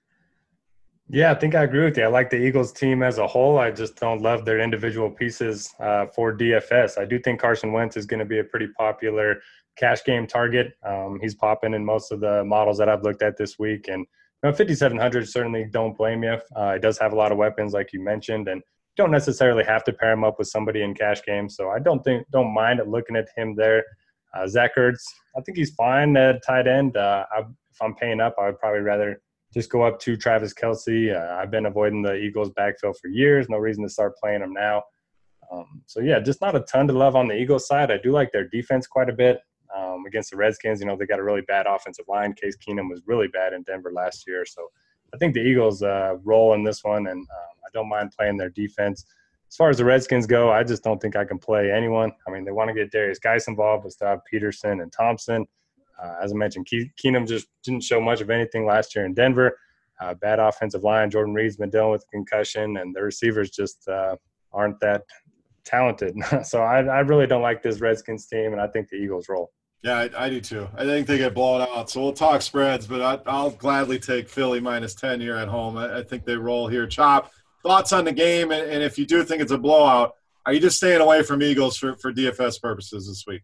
[1.13, 2.05] Yeah, I think I agree with you.
[2.05, 3.59] I like the Eagles team as a whole.
[3.59, 6.99] I just don't love their individual pieces uh, for DFS.
[6.99, 9.41] I do think Carson Wentz is going to be a pretty popular
[9.77, 10.75] cash game target.
[10.85, 14.07] Um, he's popping in most of the models that I've looked at this week, and
[14.43, 16.39] you know, 5700 certainly don't blame you.
[16.57, 18.63] Uh, it does have a lot of weapons, like you mentioned, and
[18.97, 21.57] don't necessarily have to pair him up with somebody in cash games.
[21.57, 23.85] So I don't think don't mind looking at him there.
[24.33, 25.03] Uh, Zach Ertz,
[25.37, 26.97] I think he's fine at tight end.
[26.97, 27.43] Uh, I,
[27.81, 29.21] I'm paying up, I would probably rather
[29.53, 31.15] just go up to Travis Kelce.
[31.15, 33.49] Uh, I've been avoiding the Eagles' backfield for years.
[33.49, 34.83] No reason to start playing them now.
[35.51, 37.91] Um, so yeah, just not a ton to love on the Eagles side.
[37.91, 39.41] I do like their defense quite a bit
[39.77, 40.81] um, against the Redskins.
[40.81, 42.33] You know, they got a really bad offensive line.
[42.35, 44.45] Case Keenum was really bad in Denver last year.
[44.45, 44.69] So
[45.13, 48.37] I think the Eagles uh, roll in this one, and um, I don't mind playing
[48.37, 49.05] their defense.
[49.49, 52.13] As far as the Redskins go, I just don't think I can play anyone.
[52.27, 55.45] I mean, they want to get Derrius Guice involved, but still have Peterson and Thompson.
[56.03, 59.15] Uh, as I mentioned, Ke- Keenum just didn't show much of anything last year in
[59.15, 59.59] Denver.
[60.01, 61.11] Uh, bad offensive line.
[61.11, 64.17] Jordan Reed's been dealing with a concussion, and the receivers just uh,
[64.53, 65.03] aren't that
[65.65, 66.17] talented.
[66.45, 69.51] so I, I, really don't like this Redskins team, and I think the Eagles roll.
[69.83, 70.69] Yeah, I, I, do too.
[70.75, 71.89] I think they get blown out.
[71.89, 75.77] So we'll talk spreads, but I, will gladly take Philly minus 10 here at home.
[75.77, 76.87] I, I, think they roll here.
[76.87, 77.31] Chop,
[77.63, 78.53] thoughts on the game?
[78.53, 81.43] And, and, if you do think it's a blowout, are you just staying away from
[81.43, 83.43] Eagles for, for DFS purposes this week?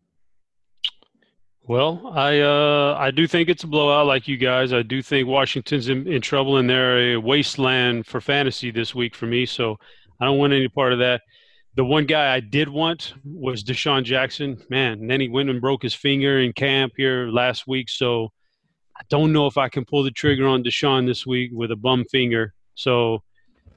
[1.68, 4.72] Well, I uh, I do think it's a blowout, like you guys.
[4.72, 9.14] I do think Washington's in, in trouble, and they're a wasteland for fantasy this week
[9.14, 9.46] for me.
[9.46, 9.76] So
[10.20, 11.22] I don't want any part of that
[11.76, 14.60] the one guy I did want was DeSean Jackson.
[14.70, 17.90] Man, and then he went and broke his finger in camp here last week.
[17.90, 18.32] So
[18.96, 21.76] I don't know if I can pull the trigger on DeSean this week with a
[21.76, 22.54] bum finger.
[22.74, 23.22] So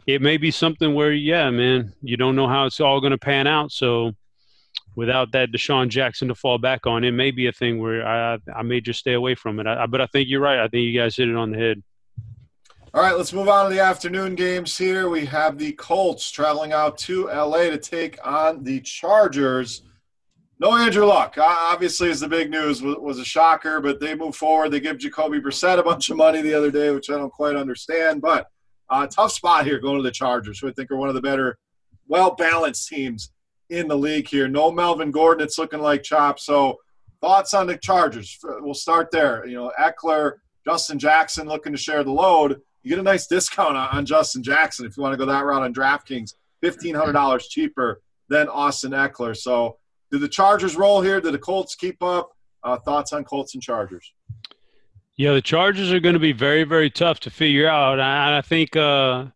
[0.08, 3.18] it may be something where, yeah, man, you don't know how it's all going to
[3.18, 3.72] pan out.
[3.74, 4.14] So
[4.96, 8.38] without that DeSean Jackson to fall back on, it may be a thing where I
[8.54, 9.68] I may just stay away from it.
[9.68, 10.60] I, but I think you're right.
[10.60, 11.84] I think you guys hit it on the head.
[12.92, 15.10] All right, let's move on to the afternoon games here.
[15.10, 19.84] We have the Colts traveling out to LA to take on the Chargers.
[20.58, 21.38] No Andrew Luck.
[21.38, 24.72] Obviously, is the big news was a shocker, but they move forward.
[24.72, 27.56] They give Jacoby Brissett a bunch of money the other day, which I don't quite
[27.56, 28.22] understand.
[28.22, 28.48] But
[28.90, 31.22] uh, tough spot here going to the Chargers, who I think are one of the
[31.22, 31.60] better,
[32.08, 33.32] well balanced teams
[33.70, 34.48] in the league here.
[34.48, 35.46] No Melvin Gordon.
[35.46, 36.40] It's looking like chop.
[36.40, 36.78] So
[37.22, 38.38] thoughts on the Chargers?
[38.44, 39.46] We'll start there.
[39.46, 40.34] You know, Ekeler,
[40.66, 44.86] Justin Jackson looking to share the load you get a nice discount on, Justin Jackson
[44.86, 46.34] if you want to go that route on DraftKings.
[46.62, 49.36] Fifteen hundred dollars cheaper than Austin Ekeler.
[49.36, 49.78] So,
[50.12, 51.22] do the Chargers roll here?
[51.22, 52.32] Do the Colts keep up?
[52.64, 54.14] Uh, thoughts on Colts and Chargers?
[55.16, 57.94] Yeah, the Chargers are going to be very, very tough to figure out.
[57.94, 59.28] And I think uh,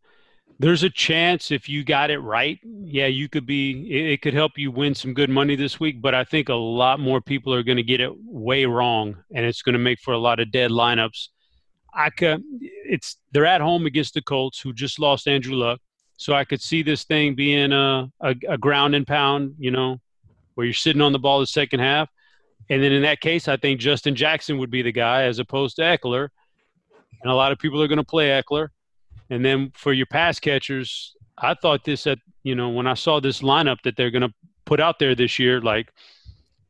[0.60, 4.14] there's a chance if you got it right, yeah, you could be.
[4.14, 6.02] It, could help you win some good money this week.
[6.02, 9.46] But I think a lot more people are going to get it way wrong, and
[9.46, 11.30] it's going to make for a lot of dead lineups.
[11.94, 15.80] I could, it's they're at home against the Colts, who just lost Andrew Luck.
[16.18, 20.00] So I could see this thing being a, a, a ground and pound, you know,
[20.54, 22.10] where you're sitting on the ball the second half.
[22.70, 25.76] And then in that case, I think Justin Jackson would be the guy as opposed
[25.78, 26.30] to Ekeler,
[27.22, 28.70] And a lot of people are going to play Ekeler.
[29.30, 33.20] And then for your pass catchers, I thought this at, you know, when I saw
[33.20, 34.34] this lineup that they're going to
[34.66, 35.92] put out there this year, like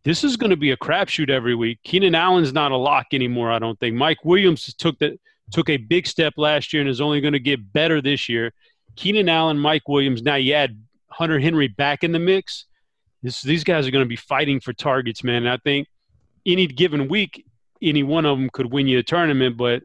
[0.03, 1.79] this is going to be a crapshoot every week.
[1.83, 3.95] Keenan Allen's not a lock anymore, I don't think.
[3.95, 5.17] Mike Williams took the
[5.51, 8.53] took a big step last year and is only going to get better this year.
[8.95, 10.21] Keenan Allen, Mike Williams.
[10.21, 12.65] Now you add Hunter Henry back in the mix.
[13.21, 15.43] This, these guys are going to be fighting for targets, man.
[15.43, 15.87] And I think
[16.45, 17.45] any given week,
[17.81, 19.83] any one of them could win you a tournament, but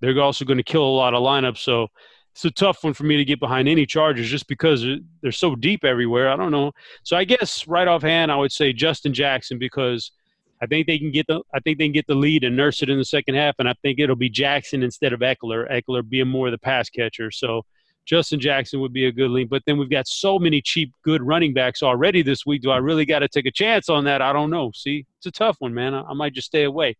[0.00, 1.58] they're also going to kill a lot of lineups.
[1.58, 1.88] So
[2.32, 4.86] it's a tough one for me to get behind any Chargers just because
[5.22, 6.30] they're so deep everywhere.
[6.30, 6.72] I don't know.
[7.02, 10.12] So I guess right offhand, I would say Justin Jackson because
[10.62, 12.82] I think they can get the I think they can get the lead and nurse
[12.82, 15.70] it in the second half, and I think it'll be Jackson instead of Ekeler.
[15.70, 17.30] Ekeler being more of the pass catcher.
[17.30, 17.64] So
[18.08, 19.50] Justin Jackson would be a good lead.
[19.50, 22.62] But then we've got so many cheap, good running backs already this week.
[22.62, 24.22] Do I really got to take a chance on that?
[24.22, 24.72] I don't know.
[24.74, 25.92] See, it's a tough one, man.
[25.92, 26.96] I, I might just stay away.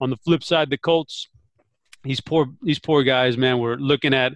[0.00, 1.28] On the flip side, the Colts,
[2.04, 3.58] these poor these poor guys, man.
[3.58, 4.32] We're looking at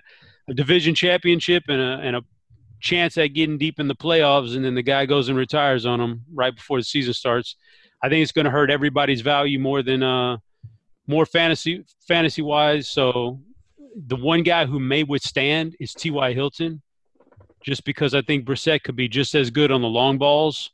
[0.48, 2.22] a division championship and a and a
[2.80, 5.98] chance at getting deep in the playoffs, and then the guy goes and retires on
[5.98, 7.56] them right before the season starts.
[8.02, 10.38] I think it's going to hurt everybody's value more than uh
[11.06, 12.88] more fantasy fantasy wise.
[12.88, 13.40] So
[14.06, 16.32] the one guy who may withstand is T.Y.
[16.32, 16.82] Hilton,
[17.64, 20.70] just because I think Brissett could be just as good on the long balls.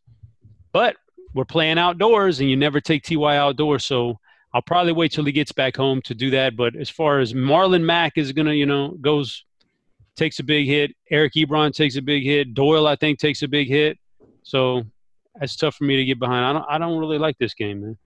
[0.73, 0.97] But
[1.33, 3.37] we're playing outdoors, and you never take T.Y.
[3.37, 4.19] outdoors, so
[4.55, 6.57] I'll probably wait till he gets back home to do that.
[6.57, 9.45] But as far as Marlon Mack is gonna, you know, goes
[10.17, 10.93] takes a big hit.
[11.11, 12.55] Eric Ebron takes a big hit.
[12.55, 13.99] Doyle, I think, takes a big hit.
[14.43, 14.85] So
[15.35, 16.45] that's tough for me to get behind.
[16.45, 17.99] I don't, I don't really like this game, man.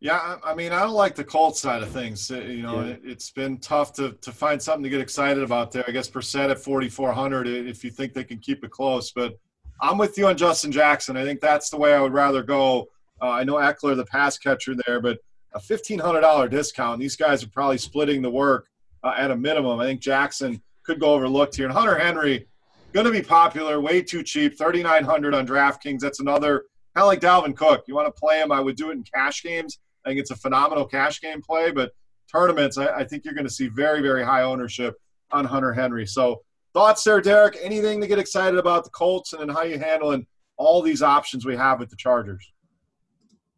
[0.00, 2.28] Yeah, I mean, I don't like the Colts side of things.
[2.28, 2.96] Uh, you know, yeah.
[3.04, 5.84] it, has been tough to, to find something to get excited about there.
[5.86, 9.12] I guess Brissett at 4,400 if you think they can keep it close.
[9.12, 9.38] But
[9.80, 11.16] I'm with you on Justin Jackson.
[11.16, 12.88] I think that's the way I would rather go.
[13.20, 15.18] Uh, I know Ekeler, the pass catcher there, but
[15.54, 17.00] a $1,500 discount.
[17.00, 18.68] These guys are probably splitting the work
[19.02, 19.80] uh, at a minimum.
[19.80, 21.66] I think Jackson could go overlooked here.
[21.66, 22.46] And Hunter Henry,
[22.92, 26.00] going to be popular, way too cheap, 3,900 on DraftKings.
[26.00, 27.84] That's another kind of like Dalvin Cook.
[27.86, 28.52] You want to play him?
[28.52, 31.70] I would do it in cash games I think it's a phenomenal cash game play,
[31.70, 31.92] but
[32.30, 34.94] tournaments, I, I think you're going to see very, very high ownership
[35.30, 36.06] on Hunter Henry.
[36.06, 36.42] So,
[36.74, 37.56] thoughts there, Derek?
[37.62, 40.26] Anything to get excited about the Colts and then how you handling
[40.56, 42.51] all these options we have with the Chargers?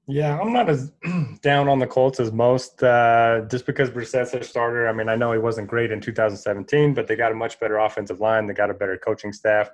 [0.06, 0.92] Yeah, I'm not as
[1.40, 2.82] down on the Colts as most.
[2.82, 4.86] Uh, just because Brissett's their starter.
[4.88, 7.78] I mean, I know he wasn't great in 2017, but they got a much better
[7.78, 8.46] offensive line.
[8.46, 9.70] They got a better coaching staff.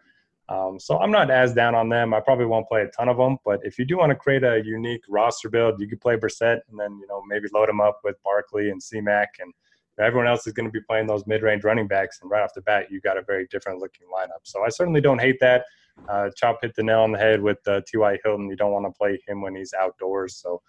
[0.49, 2.12] Um, so I'm not as down on them.
[2.12, 4.43] I probably won't play a ton of them, but if you do want to create
[4.43, 7.81] a unique roster build, you could play Brissett and then you know maybe load them
[7.81, 9.53] up with Barkley and C-Mac, and
[10.01, 12.18] everyone else is going to be playing those mid-range running backs.
[12.20, 14.41] And right off the bat, you got a very different looking lineup.
[14.43, 15.64] So I certainly don't hate that.
[16.09, 18.18] Uh, Chop hit the nail on the head with uh, T.Y.
[18.24, 18.48] Hilton.
[18.48, 20.36] You don't want to play him when he's outdoors.
[20.36, 20.61] So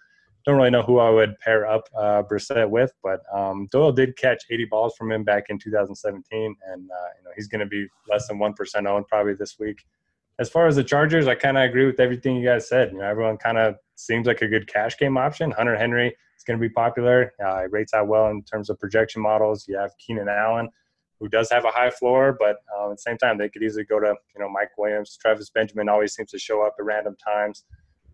[0.44, 4.16] don't really know who I would pair up uh, Brissett with, but um, Doyle did
[4.16, 7.66] catch 80 balls from him back in 2017, and uh, you know he's going to
[7.66, 9.84] be less than one percent owned probably this week.
[10.38, 12.92] As far as the Chargers, I kind of agree with everything you guys said.
[12.92, 15.52] You know, everyone kind of seems like a good cash game option.
[15.52, 17.32] Hunter Henry is going to be popular.
[17.44, 19.66] Uh, rates out well in terms of projection models.
[19.68, 20.68] You have Keenan Allen,
[21.22, 23.84] who does have a high floor, but um, at the same time, they could easily
[23.84, 25.16] go to you know Mike Williams.
[25.20, 27.64] Travis Benjamin always seems to show up at random times.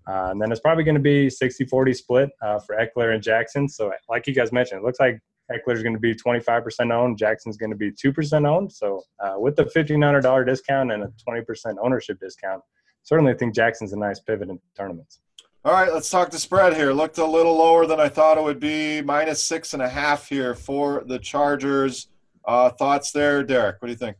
[0.06, 3.22] Uh, and then it's probably going to be 60 40 split uh, for Ekeler and
[3.22, 3.68] Jackson.
[3.68, 5.18] So, like you guys mentioned, it looks like
[5.50, 8.70] Ekeler's going to be 25% owned, Jackson's going to be 2% owned.
[8.72, 12.62] So, uh, with the $1,500 discount and a 20% ownership discount,
[13.02, 15.20] certainly think Jackson's a nice pivot in tournaments.
[15.64, 16.92] All right, let's talk the spread here.
[16.92, 19.02] Looked a little lower than I thought it would be.
[19.02, 22.08] Minus six and a half here for the Chargers.
[22.48, 23.80] Uh, thoughts there, Derek?
[23.80, 24.16] What do you think?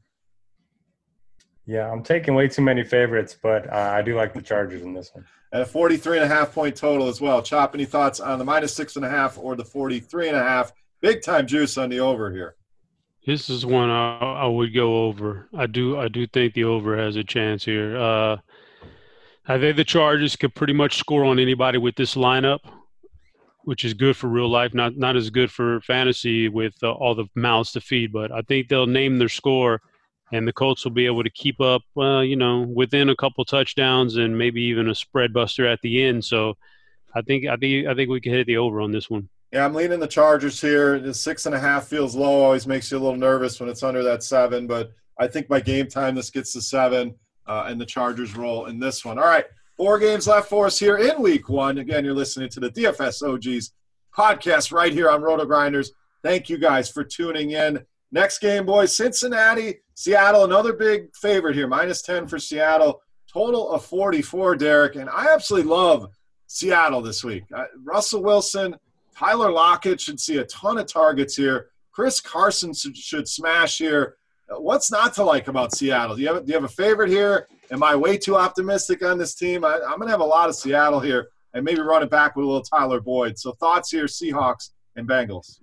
[1.67, 4.95] Yeah, I'm taking way too many favorites, but uh, I do like the Chargers in
[4.95, 7.43] this one and a 43 and a half point total as well.
[7.43, 10.43] Chop, any thoughts on the minus six and a half or the 43 and a
[10.43, 10.73] half?
[11.01, 12.57] Big time juice on the over here.
[13.27, 15.49] This is one I, I would go over.
[15.57, 17.97] I do I do think the over has a chance here.
[17.97, 18.39] Uh,
[19.47, 22.61] I think the Chargers could pretty much score on anybody with this lineup,
[23.69, 24.73] which is good for real life.
[24.73, 28.41] Not not as good for fantasy with uh, all the mouths to feed, but I
[28.41, 29.83] think they'll name their score
[30.33, 33.45] and the Colts will be able to keep up, uh, you know, within a couple
[33.45, 36.25] touchdowns and maybe even a spread buster at the end.
[36.25, 36.57] So,
[37.15, 39.29] I think I think I think we can hit the over on this one.
[39.53, 40.99] Yeah, I'm leaning the Chargers here.
[40.99, 42.43] The six and a half feels low.
[42.43, 45.61] Always makes you a little nervous when it's under that seven, but I think by
[45.61, 47.15] game time this gets to seven,
[47.47, 49.19] uh, and the Chargers roll in this one.
[49.19, 49.47] All right,
[49.79, 51.79] four games left for us here in Week One.
[51.79, 53.73] Again, you're listening to the DFS OGs
[54.15, 55.93] podcast right here on Roto Grinders.
[56.25, 57.85] Thank you guys for tuning in.
[58.11, 63.01] Next game, boys, Cincinnati, Seattle, another big favorite here, minus 10 for Seattle.
[63.33, 64.97] Total of 44, Derek.
[64.97, 66.09] And I absolutely love
[66.49, 67.45] Seattle this week.
[67.55, 68.75] Uh, Russell Wilson,
[69.15, 71.69] Tyler Lockett should see a ton of targets here.
[71.93, 74.17] Chris Carson should smash here.
[74.51, 76.17] Uh, what's not to like about Seattle?
[76.17, 77.47] Do you have, do you have a favorite here?
[77.71, 79.65] Am I way too optimistic on this team?
[79.65, 82.35] I, I'm going to have a lot of Seattle here and maybe run it back
[82.35, 83.39] with a little Tyler Boyd.
[83.39, 85.59] So thoughts here, Seahawks and Bengals.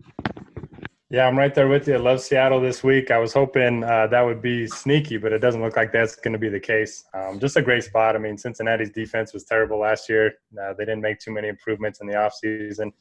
[1.09, 1.95] Yeah, I'm right there with you.
[1.95, 3.09] I love Seattle this week.
[3.09, 6.33] I was hoping uh, that would be sneaky, but it doesn't look like that's going
[6.33, 7.03] to be the case.
[7.13, 8.15] Um, just a great spot.
[8.15, 10.33] I mean, Cincinnati's defense was terrible last year.
[10.61, 12.91] Uh, they didn't make too many improvements in the offseason.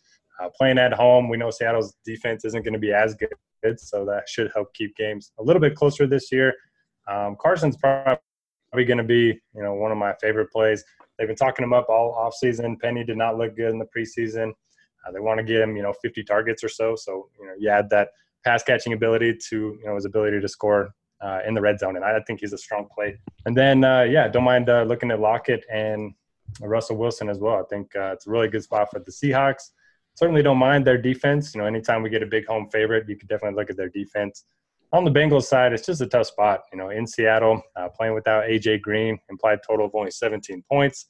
[0.42, 3.16] Uh, playing at home, we know Seattle's defense isn't going to be as
[3.62, 6.54] good, so that should help keep games a little bit closer this year.
[7.10, 8.18] Um, Carson's probably
[8.82, 10.82] going to be, you know, one of my favorite plays.
[11.18, 12.80] They've been talking him up all offseason.
[12.80, 14.52] Penny did not look good in the preseason.
[15.06, 16.96] Uh, they want to get him, you know, 50 targets or so.
[16.96, 18.08] So, you know, you add that
[18.44, 21.96] pass catching ability to, you know, his ability to score uh, in the red zone.
[21.96, 23.18] And I think he's a strong play.
[23.46, 26.14] And then, uh, yeah, don't mind uh, looking at Lockett and
[26.60, 27.56] Russell Wilson as well.
[27.56, 29.70] I think uh, it's a really good spot for the Seahawks.
[30.14, 31.54] Certainly don't mind their defense.
[31.54, 33.88] You know, anytime we get a big home favorite, you could definitely look at their
[33.88, 34.44] defense.
[34.94, 36.60] On the Bengals side, it's just a tough spot.
[36.72, 41.06] You know, in Seattle, uh, playing without AJ Green, implied total of only 17 points.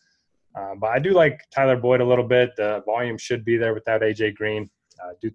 [0.58, 2.56] Uh, but I do like Tyler Boyd a little bit.
[2.56, 4.70] The volume should be there without AJ Green.
[5.02, 5.30] I do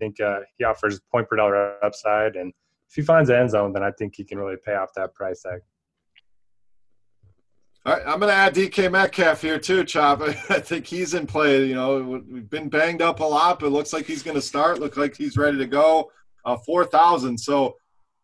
[0.00, 2.52] think uh, he offers point per dollar upside, and
[2.88, 5.14] if he finds the end zone, then I think he can really pay off that
[5.14, 5.60] price tag.
[7.86, 10.20] All right, I'm going to add DK Metcalf here too, Chop.
[10.22, 11.66] I think he's in play.
[11.66, 14.80] You know, we've been banged up a lot, but looks like he's going to start.
[14.80, 16.10] Look like he's ready to go.
[16.44, 17.38] Uh, Four thousand.
[17.38, 17.76] So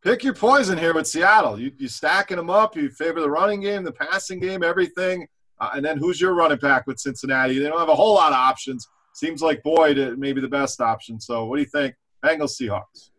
[0.03, 1.59] pick your poison here with Seattle.
[1.59, 2.77] You you stacking them up.
[2.77, 5.27] You favor the running game, the passing game, everything.
[5.61, 7.59] Uh, and then who's your running back with Cincinnati?
[7.59, 8.89] They don't have a whole lot of options.
[9.15, 11.21] Seems like Boyd may be the best option.
[11.21, 11.95] So what do you think?
[12.25, 13.11] Bengals Seahawks.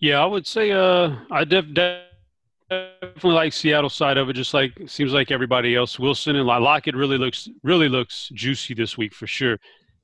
[0.00, 4.32] Yeah, I would say uh, I def- definitely like Seattle side of it.
[4.34, 5.98] Just like seems like everybody else.
[5.98, 9.58] Wilson and Lockett really looks really looks juicy this week for sure.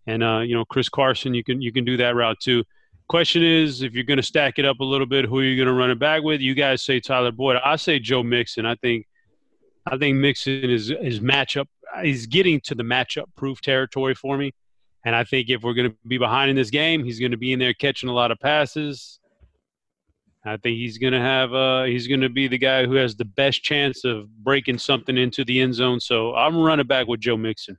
[0.06, 2.64] And uh, you know Chris Carson, you can you can do that route too.
[3.08, 5.56] Question is, if you're going to stack it up a little bit, who are you
[5.56, 6.42] going to run it back with?
[6.42, 7.56] You guys say Tyler Boyd.
[7.64, 8.66] I say Joe Mixon.
[8.66, 9.06] I think
[9.86, 11.66] I think Mixon is is matchup.
[12.02, 14.52] He's getting to the matchup proof territory for me,
[15.06, 17.38] and I think if we're going to be behind in this game, he's going to
[17.38, 19.20] be in there catching a lot of passes.
[20.44, 21.54] I think he's going to have.
[21.54, 25.16] Uh, he's going to be the guy who has the best chance of breaking something
[25.16, 26.00] into the end zone.
[26.00, 27.78] So I'm running back with Joe Mixon.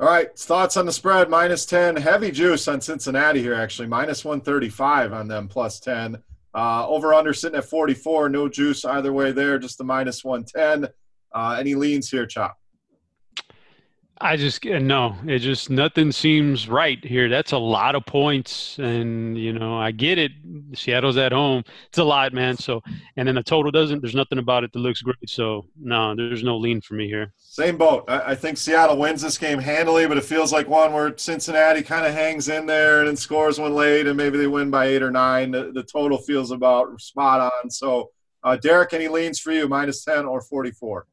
[0.00, 1.30] All right, thoughts on the spread?
[1.30, 3.54] Minus ten, heavy juice on Cincinnati here.
[3.54, 6.22] Actually, minus one thirty-five on them, plus ten.
[6.54, 8.28] Uh, over under sitting at 44.
[8.28, 9.58] No juice either way there.
[9.58, 10.88] Just the minus 110.
[11.34, 12.56] Uh, any leans here, Chop?
[14.24, 17.28] I just no, it just nothing seems right here.
[17.28, 20.32] That's a lot of points, and you know I get it.
[20.72, 22.56] Seattle's at home; it's a lot, man.
[22.56, 22.82] So,
[23.18, 24.00] and then the total doesn't.
[24.00, 25.28] There's nothing about it that looks great.
[25.28, 27.34] So, no, there's no lean for me here.
[27.36, 28.06] Same boat.
[28.08, 31.82] I, I think Seattle wins this game handily, but it feels like one where Cincinnati
[31.82, 34.86] kind of hangs in there and then scores one late, and maybe they win by
[34.86, 35.50] eight or nine.
[35.50, 37.70] The, the total feels about spot on.
[37.70, 38.10] So,
[38.42, 39.68] uh, Derek, any leans for you?
[39.68, 41.06] Minus ten or forty-four?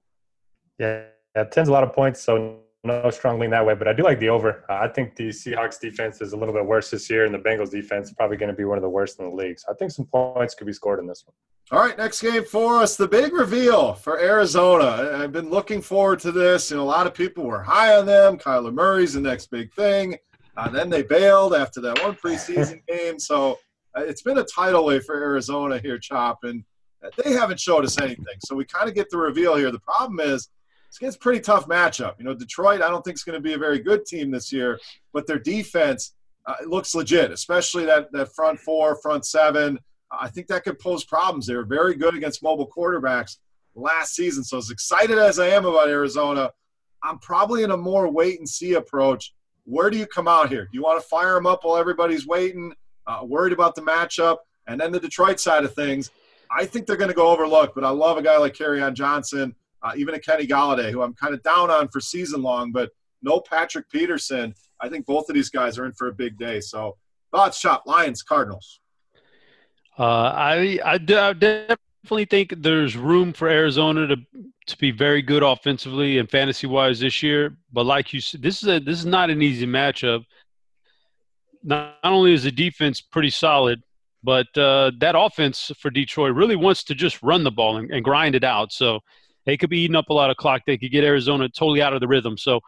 [0.80, 1.02] Yeah,
[1.36, 3.76] yeah, ten's a lot of points, so no strong lean that way.
[3.76, 4.66] But I do like the over.
[4.70, 7.40] Uh, I think the Seahawks defense is a little bit worse this year, and the
[7.40, 9.60] Bengals defense is probably going to be one of the worst in the league.
[9.60, 11.36] So I think some points could be scored in this one.
[11.72, 15.18] All right, next game for us, the big reveal for Arizona.
[15.18, 16.72] I've been looking forward to this.
[16.72, 18.38] You know, a lot of people were high on them.
[18.38, 20.18] Kyler Murray's the next big thing.
[20.58, 23.20] Uh, then they bailed after that one preseason game.
[23.20, 23.60] So
[23.96, 26.64] uh, it's been a tidal wave for Arizona here, Chop, and
[27.24, 28.36] they haven't showed us anything.
[28.44, 29.72] So we kind of get the reveal here.
[29.72, 30.50] The problem is–
[31.00, 32.16] it's a pretty tough matchup.
[32.20, 34.52] You know, Detroit, I don't think is going to be a very good team this
[34.52, 34.80] year,
[35.14, 36.16] but their defense
[36.46, 39.80] uh, looks legit, especially that that front four, front seven.
[40.12, 41.48] I think that could pose problems.
[41.48, 43.38] They were very good against mobile quarterbacks
[43.76, 44.44] last season.
[44.44, 46.52] So as excited as I am about Arizona,
[47.04, 49.34] I'm probably in a more wait and see approach.
[49.64, 50.64] Where do you come out here?
[50.64, 52.74] Do you want to fire them up while everybody's waiting,
[53.08, 54.38] uh, worried about the matchup?
[54.68, 56.12] And then the Detroit side of things,
[56.52, 57.76] I think they're going to go overlooked.
[57.76, 61.14] But I love a guy like Kerryon Johnson uh, even a Kenny Golladay, who I'm
[61.14, 64.54] kind of down on for season long, but no Patrick Peterson.
[64.80, 66.60] I think both of these guys are in for a big day.
[66.60, 66.98] So,
[67.32, 68.80] thoughts, Chop Lions, Cardinals.
[69.98, 70.98] Uh, I, I, I
[71.34, 74.18] definitely think there's room for Arizona to
[74.68, 77.58] to be very good offensively and fantasy wise this year.
[77.74, 80.24] But like you said, this is a this is not an easy matchup.
[81.64, 83.84] Not, not only is the defense pretty solid,
[84.24, 88.04] but uh, that offense for Detroit really wants to just run the ball and, and
[88.04, 88.72] grind it out.
[88.72, 89.02] So
[89.46, 90.62] they could be eating up a lot of clock.
[90.66, 92.38] They could get Arizona totally out of the rhythm.
[92.38, 92.60] So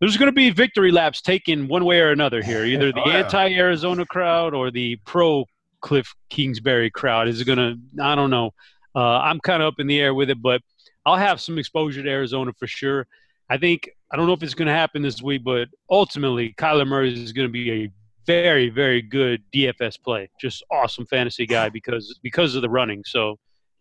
[0.00, 2.64] there's going to be victory laps taken one way or another here.
[2.64, 3.18] Either the oh, yeah.
[3.18, 5.44] anti-Arizona crowd or the pro
[5.80, 8.02] Cliff Kingsbury crowd is going to.
[8.02, 8.50] I don't know.
[8.94, 10.60] Uh, I'm kind of up in the air with it, but
[11.04, 13.06] I'll have some exposure to Arizona for sure.
[13.48, 16.86] I think I don't know if it's going to happen this week, but ultimately Kyler
[16.86, 17.90] Murray is going to be a
[18.26, 20.30] very, very good DFS play.
[20.40, 23.02] Just awesome fantasy guy because because of the running.
[23.04, 23.38] So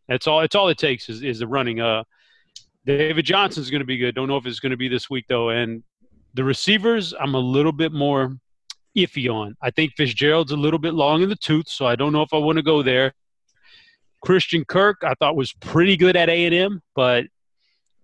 [0.07, 0.41] that's all.
[0.41, 1.79] It's all it takes is, is the running.
[1.79, 2.03] Uh,
[2.85, 4.15] David Johnson's going to be good.
[4.15, 5.49] Don't know if it's going to be this week though.
[5.49, 5.83] And
[6.33, 8.37] the receivers, I'm a little bit more
[8.97, 9.55] iffy on.
[9.61, 12.33] I think Fitzgerald's a little bit long in the tooth, so I don't know if
[12.33, 13.13] I want to go there.
[14.21, 17.25] Christian Kirk, I thought was pretty good at A and M, but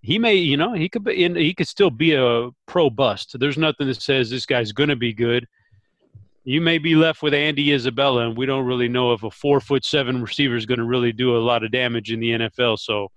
[0.01, 3.35] he may, you know, he could be, in, he could still be a pro bust.
[3.39, 5.45] There's nothing that says this guy's going to be good.
[6.43, 9.59] You may be left with Andy Isabella, and we don't really know if a four
[9.59, 12.79] foot seven receiver is going to really do a lot of damage in the NFL.
[12.79, 13.11] So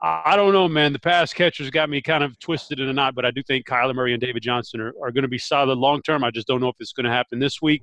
[0.00, 0.92] I don't know, man.
[0.92, 3.66] The pass catchers got me kind of twisted in a knot, but I do think
[3.66, 6.22] Kyler Murray and David Johnson are, are going to be solid long term.
[6.22, 7.82] I just don't know if it's going to happen this week.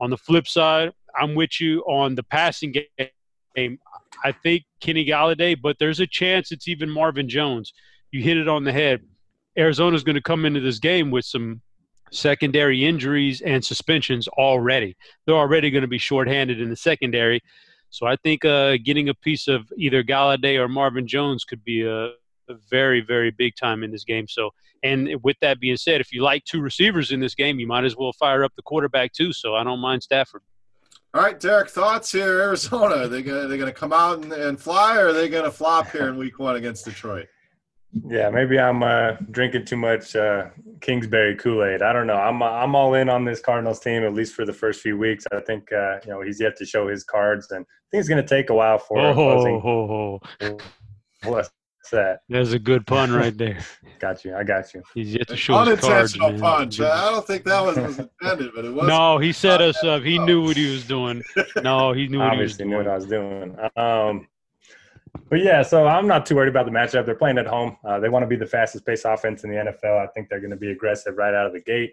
[0.00, 2.74] On the flip side, I'm with you on the passing
[3.56, 3.78] game.
[4.24, 7.72] I think Kenny Golladay, but there's a chance it's even Marvin Jones.
[8.10, 9.02] You hit it on the head.
[9.56, 11.62] Arizona's going to come into this game with some
[12.10, 14.96] secondary injuries and suspensions already.
[15.26, 17.40] They're already going to be shorthanded in the secondary.
[17.94, 21.82] So I think uh, getting a piece of either Golladay or Marvin Jones could be
[21.82, 24.26] a, a, very, very big time in this game.
[24.26, 24.50] So,
[24.82, 27.84] and with that being said, if you like two receivers in this game, you might
[27.84, 29.32] as well fire up the quarterback too.
[29.32, 30.42] So I don't mind Stafford.
[31.14, 33.04] All right, Derek, thoughts here, Arizona?
[33.04, 36.08] Are they gonna gonna come out and, and fly, or are they gonna flop here
[36.08, 37.28] in Week One against Detroit?
[38.08, 40.46] Yeah, maybe I'm uh, drinking too much uh,
[40.80, 41.82] Kingsbury Kool Aid.
[41.82, 42.16] I don't know.
[42.16, 45.24] I'm I'm all in on this Cardinals team at least for the first few weeks.
[45.32, 48.08] I think uh, you know he's yet to show his cards, and I think it's
[48.08, 48.98] going to take a while for.
[48.98, 50.58] Oh, oh, oh.
[51.24, 51.50] what's
[51.92, 52.20] that?
[52.28, 53.60] That's a good pun right there.
[54.00, 54.34] got you.
[54.34, 54.82] I got you.
[54.94, 56.14] He's yet to show his cards.
[56.14, 56.80] Unintentional punch.
[56.80, 58.88] I don't think that was, was intended, but it was.
[58.88, 60.02] No, he set us up.
[60.02, 61.22] He knew what he was doing.
[61.62, 62.70] No, he knew what Obviously he was doing.
[62.70, 63.56] knew what I was doing.
[63.76, 64.28] Um,
[65.28, 67.06] but yeah, so I'm not too worried about the matchup.
[67.06, 67.76] They're playing at home.
[67.84, 70.02] Uh, they want to be the fastest paced offense in the NFL.
[70.02, 71.92] I think they're going to be aggressive right out of the gate.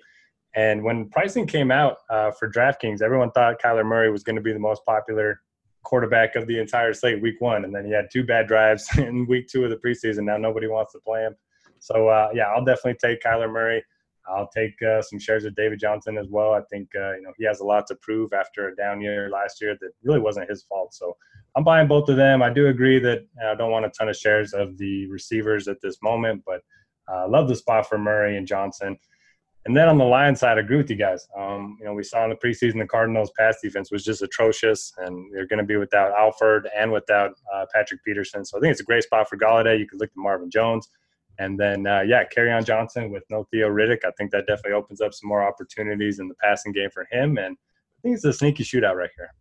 [0.54, 4.42] And when pricing came out uh, for DraftKings, everyone thought Kyler Murray was going to
[4.42, 5.42] be the most popular
[5.84, 7.64] quarterback of the entire slate week one.
[7.64, 10.24] And then he had two bad drives in week two of the preseason.
[10.24, 11.36] Now nobody wants to play him.
[11.80, 13.84] So, uh, yeah, I'll definitely take Kyler Murray.
[14.28, 16.54] I'll take uh, some shares of David Johnson as well.
[16.54, 19.30] I think uh, you know he has a lot to prove after a down year
[19.30, 20.94] last year that really wasn't his fault.
[20.94, 21.16] So
[21.56, 22.42] I'm buying both of them.
[22.42, 25.82] I do agree that I don't want a ton of shares of the receivers at
[25.82, 26.62] this moment, but
[27.10, 28.98] I uh, love the spot for Murray and Johnson.
[29.66, 31.28] And then on the Lions side, I agree with you guys.
[31.38, 34.92] Um, you know, we saw in the preseason the Cardinals' pass defense was just atrocious,
[34.98, 38.44] and they're going to be without Alford and without uh, Patrick Peterson.
[38.44, 39.78] So I think it's a great spot for Golladay.
[39.78, 40.90] You could look to Marvin Jones.
[41.40, 44.00] And then, uh, yeah, on, Johnson with no Theo Riddick.
[44.06, 47.38] I think that definitely opens up some more opportunities in the passing game for him.
[47.38, 49.34] And I think it's a sneaky shootout right here.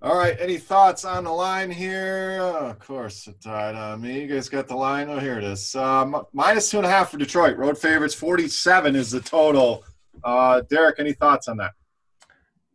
[0.00, 0.36] All right.
[0.38, 2.38] Any thoughts on the line here?
[2.40, 4.20] Oh, of course, it died on me.
[4.20, 5.08] You guys got the line?
[5.08, 5.74] Oh, here it is.
[5.74, 7.56] Um, minus two and a half for Detroit.
[7.56, 8.14] Road favorites.
[8.14, 9.84] 47 is the total.
[10.22, 11.72] Uh, Derek, any thoughts on that?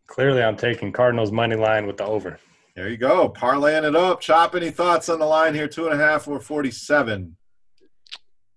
[0.08, 2.40] Clearly, I'm taking Cardinals money line with the over.
[2.76, 3.30] There you go.
[3.30, 4.20] Parlaying it up.
[4.20, 5.68] Chop, any thoughts on the line here?
[5.68, 7.38] Two and a half or 47?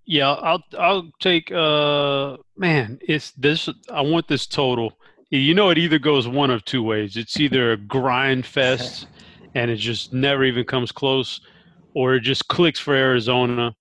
[0.06, 4.92] Yeah, I'll I'll take uh man, it's this I want this total.
[5.30, 7.16] You know it either goes one of two ways.
[7.16, 9.08] It's either a grind fest
[9.54, 11.40] and it just never even comes close
[11.94, 13.74] or it just clicks for Arizona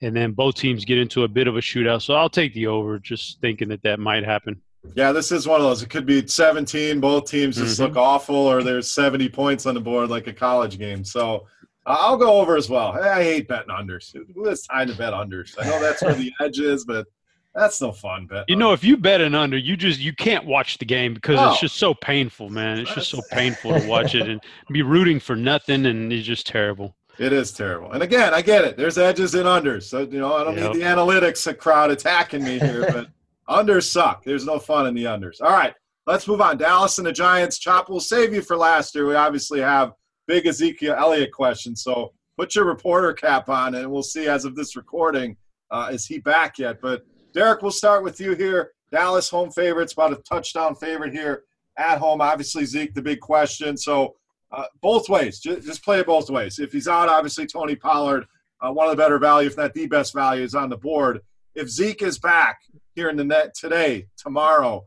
[0.00, 2.02] and then both teams get into a bit of a shootout.
[2.02, 4.60] So I'll take the over just thinking that that might happen.
[4.96, 5.80] Yeah, this is one of those.
[5.80, 6.98] It could be 17.
[6.98, 7.84] Both teams just Mhm.
[7.84, 11.04] look awful, or there's 70 points on the board like a college game.
[11.04, 11.46] So
[11.84, 12.92] I'll go over as well.
[12.92, 14.14] I hate betting unders.
[14.34, 15.54] Who has time to bet unders?
[15.58, 17.06] I know that's where the edge is, but
[17.54, 18.26] that's no fun.
[18.26, 18.44] Bet.
[18.48, 21.36] You know, if you bet an under, you just you can't watch the game because
[21.36, 21.48] No.
[21.50, 21.60] it's oh.
[21.60, 22.78] just so painful, man.
[22.78, 26.46] It's just so painful to watch it and be rooting for nothing, and it's just
[26.46, 26.94] terrible.
[27.18, 27.92] It is terrible.
[27.92, 28.76] And again, I get it.
[28.78, 29.82] There's edges in unders.
[29.82, 30.72] So, you know, I don't Yep.
[30.72, 33.08] need the analytics crowd attacking me here, but
[33.48, 34.24] unders suck.
[34.24, 35.42] There's no fun in the unders.
[35.42, 35.74] All right,
[36.06, 36.56] let's move on.
[36.56, 37.58] Dallas and the Giants.
[37.58, 39.06] Chop, we'll save you for last year.
[39.06, 39.92] We obviously have
[40.26, 41.74] big Ezekiel Elliott question.
[41.76, 45.36] So put your reporter cap on, and we'll see as of this recording,
[45.70, 46.80] uh, is he back yet?
[46.80, 48.72] But Derek, we'll start with you here.
[48.90, 51.44] Dallas home favorites, about a touchdown favorite here
[51.78, 52.20] at home.
[52.20, 53.76] Obviously, Zeke, the big question.
[53.76, 54.16] So
[54.52, 55.40] uh, both ways.
[55.40, 56.58] Just, just play it both ways.
[56.58, 58.26] If he's out, obviously Tony Pollard,
[58.60, 61.20] uh, one of the better value, if not the best value, is on the board.
[61.54, 62.60] If Zeke is back
[62.94, 64.84] here in the net today, tomorrow,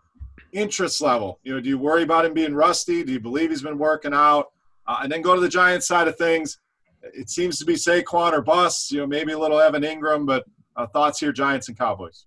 [0.54, 1.40] interest level.
[1.44, 3.04] You know, do you worry about him being rusty?
[3.04, 4.48] Do you believe he's been working out?
[4.88, 6.60] Uh, and then go to the Giants side of things.
[7.02, 8.92] It seems to be Saquon or bust.
[8.92, 12.26] You know, maybe a little Evan Engram, but uh, thoughts here, Giants and Cowboys.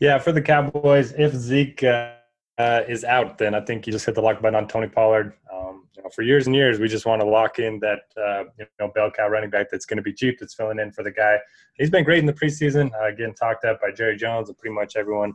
[0.00, 2.12] Yeah, for the Cowboys, if Zeke uh,
[2.58, 5.34] uh, is out, then I think you just hit the lock button on Tony Pollard.
[5.52, 8.44] Um, you know, for years and years, we just want to lock in that uh,
[8.58, 11.02] you know bell cow running back that's going to be cheap, that's filling in for
[11.02, 11.38] the guy.
[11.74, 14.74] He's been great in the preseason, uh, getting talked up by Jerry Jones and pretty
[14.74, 15.34] much everyone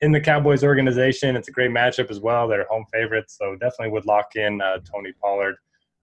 [0.00, 1.36] in the Cowboys organization.
[1.36, 2.48] It's a great matchup as well.
[2.48, 5.56] They're home favorites, so definitely would lock in uh, Tony Pollard.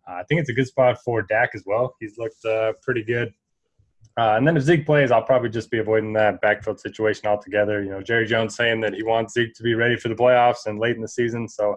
[0.07, 1.95] Uh, I think it's a good spot for Dak as well.
[1.99, 3.33] He's looked uh, pretty good
[4.15, 7.81] Uh, and then if Zeke plays, I'll probably just be avoiding that backfield situation altogether.
[7.81, 10.67] You know, Jerry Jones saying that he wants Zeke to be ready for the playoffs
[10.67, 11.47] and late in the season.
[11.47, 11.75] So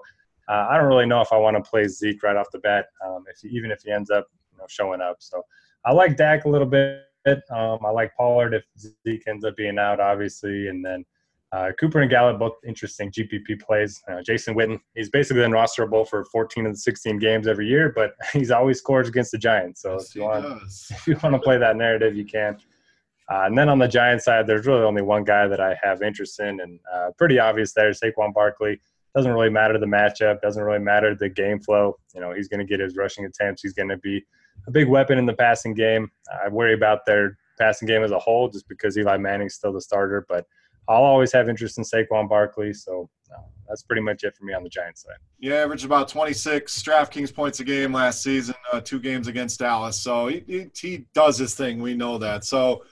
[0.49, 2.87] uh, I don't really know if I want to play Zeke right off the bat,
[3.05, 5.17] um, if he, even if he ends up you know, showing up.
[5.21, 5.43] So
[5.85, 7.03] I like Dak a little bit.
[7.51, 11.05] Um, I like Pollard if Zeke ends up being out, obviously, and then
[11.53, 14.03] uh, Cooper and Gallup both interesting GPP plays.
[14.11, 18.15] Uh, Jason Witten, he's basically unrosterable for 14 of the 16 games every year, but
[18.33, 19.83] he's always scores against the Giants.
[19.83, 22.59] So Yes, if you want, if you want to play that narrative, you can.
[23.31, 26.03] Uh, and then on the Giants side, there's really only one guy that I have
[26.03, 28.81] interest in, and uh, pretty obvious there, Saquon Barkley.
[29.17, 30.41] Doesn't really matter the matchup.
[30.43, 31.97] Doesn't really matter the game flow.
[32.15, 33.63] You know, he's going to get his rushing attempts.
[33.63, 34.25] He's going to be
[34.67, 36.11] a big weapon in the passing game.
[36.45, 39.81] I worry about their passing game as a whole, just because Eli Manning's still the
[39.81, 40.27] starter.
[40.29, 40.45] But
[40.89, 42.73] I'll always have interest in Saquon Barkley.
[42.73, 43.09] So
[43.69, 45.17] that's pretty much it for me on the Giants side.
[45.41, 50.01] He averaged about 26 DraftKings points a game last season, uh, two games against Dallas.
[50.01, 51.81] So he, he, he does his thing.
[51.81, 52.45] We know that.
[52.45, 52.85] So,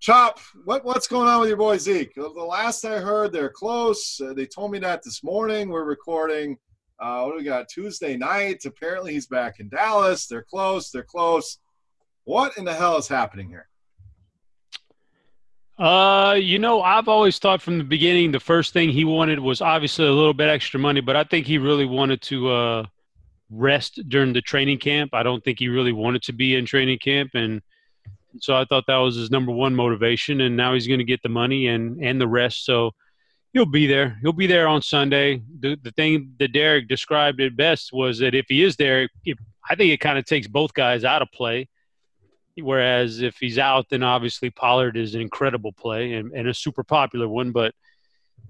[0.00, 2.14] Chop, what, what's going on with your boy Zeke?
[2.14, 4.20] The last I heard, they're close.
[4.20, 5.68] Uh, they told me that this morning.
[5.68, 6.56] We're recording.
[7.00, 7.68] Uh, what do we got?
[7.68, 8.64] Tuesday night.
[8.64, 10.28] Apparently, he's back in Dallas.
[10.28, 10.90] They're close.
[10.90, 11.58] They're close.
[12.24, 13.68] What in the hell is happening here?
[15.78, 19.60] Uh, you know, I've always thought from the beginning the first thing he wanted was
[19.60, 22.86] obviously a little bit extra money, but I think he really wanted to uh,
[23.48, 25.14] rest during the training camp.
[25.14, 27.62] I don't think he really wanted to be in training camp, and
[28.40, 30.40] so I thought that was his number one motivation.
[30.40, 32.90] And now he's going to get the money and and the rest, so
[33.52, 34.18] he'll be there.
[34.20, 35.42] He'll be there on Sunday.
[35.60, 39.08] The the thing that Derek described it best was that if he is there,
[39.70, 41.68] I think it kind of takes both guys out of play.
[42.62, 46.84] Whereas if he's out, then obviously Pollard is an incredible play and, and a super
[46.84, 47.52] popular one.
[47.52, 47.74] But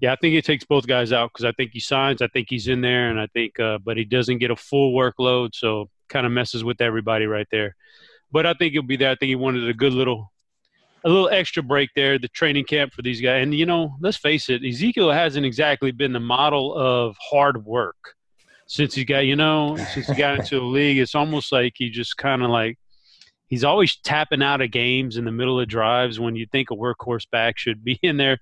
[0.01, 2.47] yeah, I think it takes both guys out because I think he signs, I think
[2.49, 5.89] he's in there, and I think, uh, but he doesn't get a full workload, so
[6.07, 7.75] kind of messes with everybody right there.
[8.31, 9.11] But I think he'll be there.
[9.11, 10.31] I think he wanted a good little,
[11.03, 13.43] a little extra break there, the training camp for these guys.
[13.43, 18.15] And you know, let's face it, Ezekiel hasn't exactly been the model of hard work
[18.67, 20.99] since he got, you know, since he got into the league.
[20.99, 22.77] It's almost like he just kind of like
[23.49, 26.75] he's always tapping out of games in the middle of drives when you think a
[26.75, 28.39] workhorse back should be in there.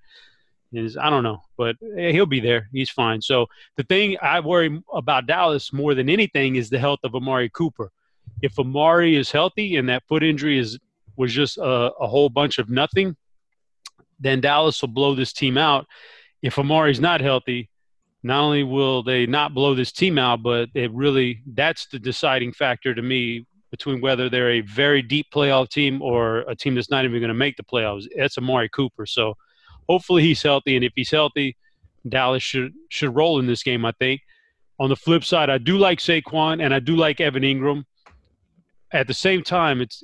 [0.73, 2.67] Is I don't know, but eh, he'll be there.
[2.73, 3.21] He's fine.
[3.21, 3.47] So
[3.77, 7.89] the thing I worry about Dallas more than anything is the health of Amari Cooper.
[8.41, 10.77] If Amari is healthy and that foot injury is
[11.15, 13.15] was just a, a whole bunch of nothing,
[14.19, 15.87] then Dallas will blow this team out.
[16.41, 17.69] If Amari's not healthy,
[18.21, 22.51] not only will they not blow this team out, but it really that's the deciding
[22.51, 26.89] factor to me between whether they're a very deep playoff team or a team that's
[26.89, 28.07] not even going to make the playoffs.
[28.15, 29.05] That's Amari Cooper.
[29.05, 29.35] So
[29.87, 31.55] hopefully he's healthy, and if he's healthy,
[32.07, 33.85] Dallas should should roll in this game.
[33.85, 34.21] I think.
[34.79, 37.83] On the flip side, I do like Saquon and I do like Evan Engram.
[38.93, 40.03] At the same time, it's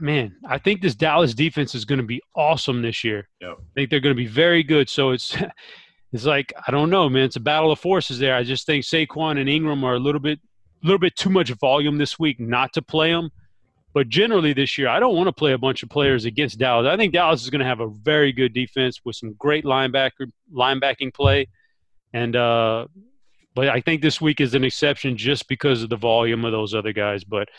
[0.00, 3.28] man, I think this Dallas defense is going to be awesome this year.
[3.40, 3.56] Yep.
[3.58, 4.90] I think they're going to be very good.
[4.90, 5.34] So it's
[6.12, 7.24] it's like I don't know, man.
[7.24, 8.34] It's a battle of forces there.
[8.34, 10.40] I just think Saquon and Engram are a little bit
[10.82, 13.30] little bit too much volume this week not to play them.
[13.94, 16.86] But generally this year, I don't want to play a bunch of players against Dallas.
[16.86, 20.30] I think Dallas is going to have a very good defense with some great linebacker
[20.50, 21.48] linebacking play,
[22.14, 22.86] and uh,
[23.54, 26.74] but I think this week is an exception just because of the volume of those
[26.74, 27.22] other guys.
[27.22, 27.50] But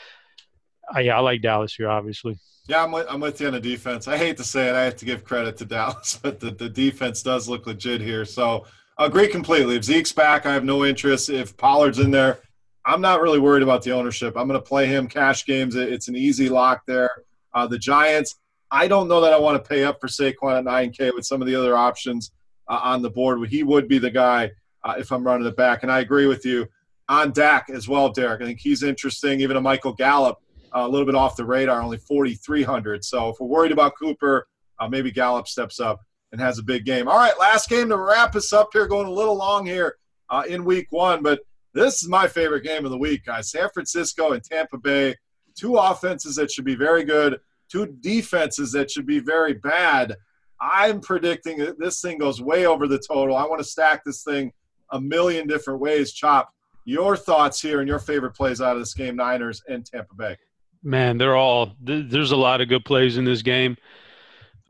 [0.92, 2.38] I, yeah, I like Dallas here, obviously.
[2.68, 4.08] Yeah, I'm with, I'm with you on the defense.
[4.08, 6.70] I hate to say it, I have to give credit to Dallas, but the, the
[6.70, 8.26] defense does look legit here.
[8.26, 8.66] So
[8.98, 9.76] agree completely.
[9.76, 11.30] If Zeke's back, I have no interest.
[11.30, 12.40] If Pollard's in there,
[12.86, 14.36] I'm not really worried about the ownership.
[14.36, 15.76] I'm going to play him cash games.
[15.76, 17.10] It's an easy lock there.
[17.54, 18.36] Uh, the Giants,
[18.72, 21.42] I don't know that I want to pay up for Saquon at 9K with some
[21.42, 22.32] of the other options
[22.68, 23.48] uh, on the board.
[23.48, 24.52] He would be the guy
[24.84, 25.84] uh, if I'm running it back.
[25.84, 26.68] And I agree with you
[27.08, 28.42] on Dak as well, Derek.
[28.42, 29.40] I think he's interesting.
[29.40, 30.40] Even a Michael Gallup,
[30.76, 33.06] uh, a little bit off the radar, only 4,300.
[33.06, 34.48] So if we're worried about Cooper,
[34.80, 36.02] uh, maybe Gallup steps up
[36.32, 37.08] and has a big game.
[37.08, 39.98] All right, last game to wrap us up here, going a little long here
[40.30, 41.42] uh, in week one, but
[41.74, 43.52] this is my favorite game of the week, guys.
[43.52, 45.16] San Francisco and Tampa Bay,
[45.56, 47.40] two offenses that should be very good,
[47.70, 50.16] two defenses that should be very bad.
[50.62, 53.36] I'm predicting that this thing goes way over the total.
[53.36, 54.54] I want to stack this thing
[54.92, 56.14] a million different ways.
[56.14, 56.54] Chop,
[56.86, 60.38] your thoughts here and your favorite plays out of this game, Niners and Tampa Bay.
[60.84, 63.78] Man, they're all there's a lot of good plays in this game.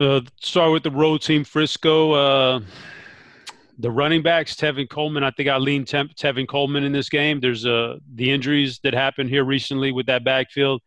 [0.00, 2.12] Uh, start with the road team, Frisco.
[2.12, 2.60] Uh,
[3.78, 5.24] the running backs, Tevin Coleman.
[5.24, 7.40] I think I lean Temp, Tevin Coleman in this game.
[7.40, 10.80] There's uh, the injuries that happened here recently with that backfield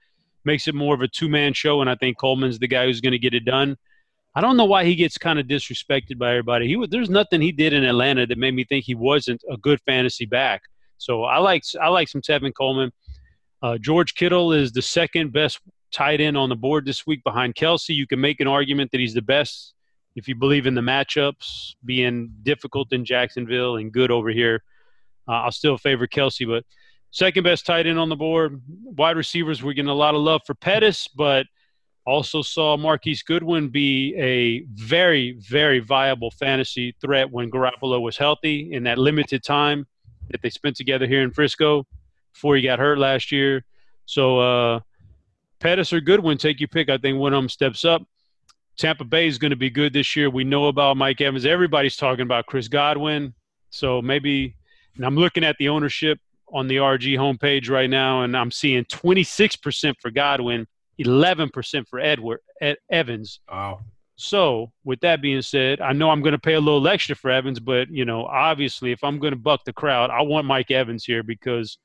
[0.45, 3.01] makes it more of a two man show, and I think Coleman's the guy who's
[3.01, 3.75] going to get it done.
[4.35, 6.67] I don't know why he gets kind of disrespected by everybody.
[6.67, 9.57] He was, there's nothing he did in Atlanta that made me think he wasn't a
[9.57, 10.61] good fantasy back.
[10.97, 12.91] So I like I like some Tevin Coleman.
[13.61, 15.59] Uh, George Kittle is the second best
[15.91, 17.89] tight end on the board this week behind Kelce.
[17.89, 19.73] You can make an argument that he's the best
[20.17, 24.63] if you believe in the matchups being difficult in Jacksonville and good over here.
[25.27, 26.47] Uh, I'll still favor Kelce.
[26.47, 26.63] but
[27.11, 28.59] second best tight end on the board.
[28.83, 31.45] Wide receivers, we're getting a lot of love for Pettis, but
[32.07, 38.73] also saw Marquise Goodwin be a very, very viable fantasy threat when Garoppolo was healthy
[38.73, 39.85] in that limited time
[40.31, 41.85] that they spent together here in Frisco
[42.33, 43.63] before he got hurt last year.
[44.05, 44.79] So uh,
[45.59, 46.89] Pettis or Goodwin, take your pick.
[46.89, 48.01] I think one of them steps up.
[48.77, 50.29] Tampa Bay is going to be good this year.
[50.29, 51.45] We know about Mike Evans.
[51.45, 53.33] Everybody's talking about Chris Godwin.
[53.69, 54.55] So maybe,
[54.95, 56.19] and I'm looking at the ownership
[56.53, 60.67] on the RG homepage right now, and I'm seeing 26% for Godwin,
[60.99, 63.39] 11% for Edward Ed, Evans.
[63.51, 63.81] Wow.
[64.19, 67.29] So, with that being said, I know I'm going to pay a little extra for
[67.29, 70.71] Evans, but you know, obviously, if I'm going to buck the crowd, I want Mike
[70.71, 71.77] Evans here because,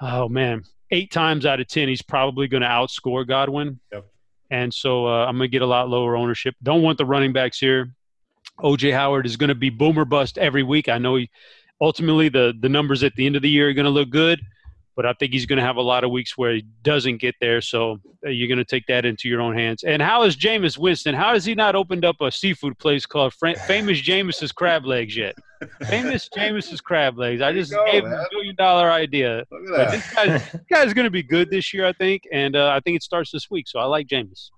[0.00, 3.78] oh man, eight times out of ten, he's probably going to outscore Godwin.
[3.92, 4.06] Yep.
[4.50, 6.54] And so uh, I'm going to get a lot lower ownership.
[6.62, 7.90] Don't want the running backs here.
[8.60, 10.88] OJ Howard is going to be boomer bust every week.
[10.88, 11.30] I know he
[11.80, 14.40] ultimately the the numbers at the end of the year are going to look good,
[14.96, 17.34] but I think he's going to have a lot of weeks where he doesn't get
[17.40, 17.60] there.
[17.60, 19.82] So uh, you're going to take that into your own hands.
[19.84, 21.14] And how is Jameis Winston?
[21.14, 25.16] How has he not opened up a seafood place called Fra- Famous Jameis's Crab Legs
[25.16, 25.34] yet?
[25.88, 27.40] Famous Jameis's Crab Legs.
[27.42, 29.44] I just go, gave him a million dollar idea.
[29.50, 29.92] Look But at that.
[29.92, 32.80] this guy, this guy's going to be good this year, I think, and uh, I
[32.80, 33.66] think it starts this week.
[33.68, 34.50] So I like Jameis.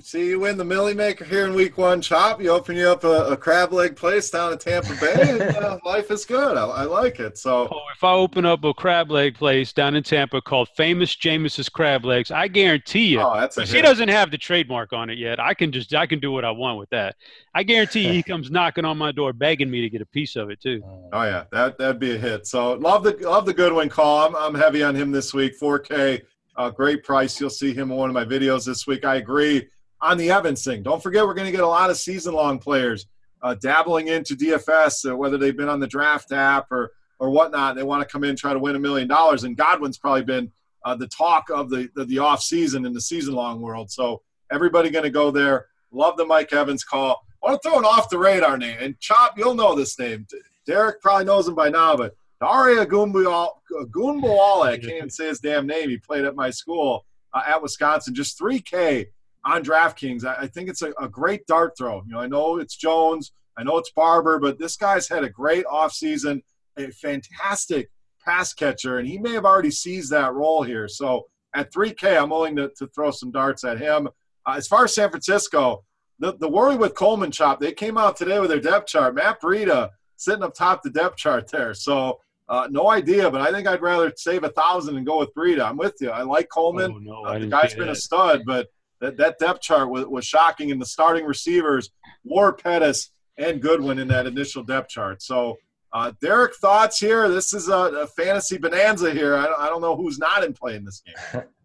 [0.00, 2.00] See you win the Milly Maker here in week one.
[2.00, 5.56] Chop, you open you up a, a crab leg place down in Tampa Bay, and
[5.58, 6.56] uh, life is good.
[6.56, 7.38] I, I like it.
[7.38, 11.14] So Oh, if I open up a crab leg place down in Tampa called Famous
[11.14, 13.20] Jameis's Crab Legs, I guarantee you.
[13.20, 15.38] oh, that's a she doesn't have the trademark on it yet.
[15.38, 17.14] I can just I can do what I want with that.
[17.54, 20.50] I guarantee he comes knocking on my door begging me to get a piece of
[20.50, 20.82] it too.
[21.12, 22.48] Oh yeah, that that'd be a hit.
[22.48, 24.26] So love the love the Goodwin call.
[24.26, 25.56] I'm I'm heavy on him this week.
[25.60, 26.22] 4K,
[26.56, 27.40] uh, great price.
[27.40, 29.04] You'll see him in one of my videos this week.
[29.04, 29.68] I agree
[30.00, 30.82] on the Evans thing.
[30.82, 33.06] Don't forget, we're going to get a lot of season long players
[33.42, 37.76] uh, dabbling into DFS, uh, whether they've been on the draft app or or whatnot.
[37.76, 39.44] They want to come in and try to win a million dollars.
[39.44, 40.52] And Godwin's probably been
[40.84, 43.90] uh, the talk of the the, the off season in the season long world.
[43.90, 45.66] So everybody going to go there.
[45.92, 47.24] Love the Mike Evans call.
[47.42, 48.76] I want to throw an off the radar name.
[48.80, 50.26] And Chop, you'll know this name.
[50.66, 55.88] Derek probably knows him by now, but Dare Ogunbowale, I can't say his damn name.
[55.88, 58.14] He played at my school uh, at Wisconsin.
[58.14, 59.06] Just 3K
[59.46, 60.24] on DraftKings.
[60.24, 62.02] I, I think it's a, a great dart throw.
[62.06, 65.30] You know, I know it's Jones, I know it's Barber, but this guy's had a
[65.30, 66.42] great offseason,
[66.76, 67.90] a fantastic
[68.22, 70.88] pass catcher, and he may have already seized that role here.
[70.88, 74.08] So at 3K, I'm willing to, to throw some darts at him.
[74.44, 75.84] Uh, as far as San Francisco,
[76.18, 79.14] the, the worry with Coleman Chop, they came out today with their depth chart.
[79.14, 81.72] Matt Breida sitting up top the depth chart there.
[81.72, 82.18] So
[82.48, 85.62] uh, no idea, but I think I'd rather save a thousand and go with Breida.
[85.62, 86.10] I'm with you.
[86.10, 86.92] I like Coleman.
[86.94, 88.68] Oh, no, Uh, the guy's been a stud, but
[89.00, 90.70] that, that depth chart was, was shocking.
[90.70, 91.90] And the starting receivers,
[92.24, 95.22] Ward Pettis and Goodwin in that initial depth chart.
[95.22, 95.56] So,
[95.92, 97.28] uh, Derek, thoughts here?
[97.28, 99.36] This is a, a fantasy bonanza here.
[99.36, 101.42] I don't, I don't know who's not in play in this game.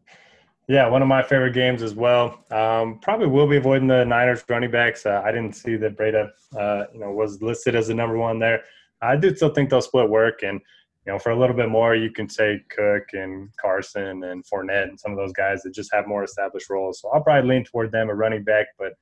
[0.71, 2.45] Yeah, one of my favorite games as well.
[2.49, 5.05] Um, probably will be avoiding the Niners running backs.
[5.05, 8.39] Uh, I didn't see that Breida, uh, you know, was listed as the number one
[8.39, 8.63] there.
[9.01, 10.61] I do still think they'll split work, and
[11.05, 14.89] you know, for a little bit more, you can say Cook and Carson and Fournette
[14.89, 17.01] and some of those guys that just have more established roles.
[17.01, 18.93] So I'll probably lean toward them a running back, but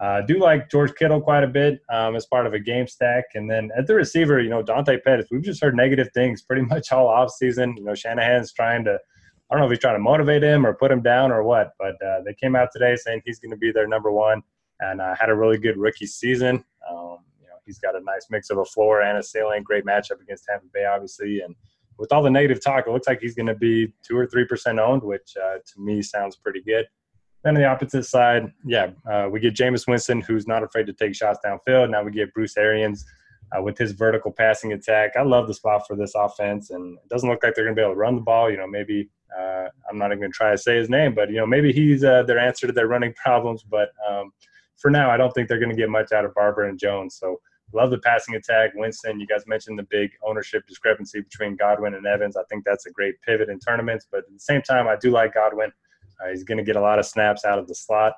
[0.00, 2.88] I uh, do like George Kittle quite a bit um, as part of a game
[2.88, 3.24] stack.
[3.34, 6.62] And then at the receiver, you know, Dante Pettis, we've just heard negative things pretty
[6.66, 7.76] much all offseason.
[7.76, 10.72] You know, Shanahan's trying to, I don't know if he's trying to motivate him or
[10.74, 13.56] put him down or what, but uh, they came out today saying he's going to
[13.56, 14.42] be their number one
[14.80, 16.64] and uh, had a really good rookie season.
[16.90, 17.18] Um,
[17.64, 20.66] he's got a nice mix of a floor and a ceiling, great matchup against Tampa
[20.72, 21.40] Bay, obviously.
[21.40, 21.54] And
[21.98, 24.78] with all the negative talk, it looks like he's going to be two or 3%
[24.78, 26.86] owned, which uh, to me sounds pretty good.
[27.44, 30.92] Then on the opposite side, yeah, uh, we get Jameis Winston, who's not afraid to
[30.92, 31.90] take shots downfield.
[31.90, 33.04] Now we get Bruce Arians
[33.56, 35.12] uh, with his vertical passing attack.
[35.16, 37.80] I love the spot for this offense, and it doesn't look like they're going to
[37.80, 38.50] be able to run the ball.
[38.50, 41.30] You know, maybe uh, I'm not even going to try to say his name, but
[41.30, 43.62] you know, maybe he's uh, their answer to their running problems.
[43.62, 44.32] But um,
[44.76, 47.16] for now, I don't think they're going to get much out of Barber and Jones.
[47.16, 47.40] So
[47.72, 48.72] love the passing attack.
[48.74, 52.36] Winston, you guys mentioned the big ownership discrepancy between Godwin and Evans.
[52.36, 55.10] I think that's a great pivot in tournaments, but at the same time, I do
[55.10, 55.72] like Godwin.
[56.22, 58.14] Uh, he's going to get a lot of snaps out of the slot.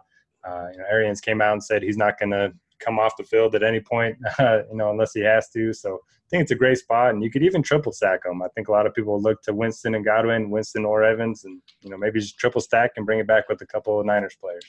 [0.47, 3.25] Uh, you know, Arians came out and said he's not going to come off the
[3.25, 5.73] field at any point, uh, you know, unless he has to.
[5.73, 8.43] So I think it's a great spot, and you could even triple stack him.
[8.43, 11.61] I think a lot of people look to Winston and Godwin, Winston or Evans, and
[11.81, 14.37] you know maybe just triple stack and bring it back with a couple of Niners
[14.41, 14.65] players.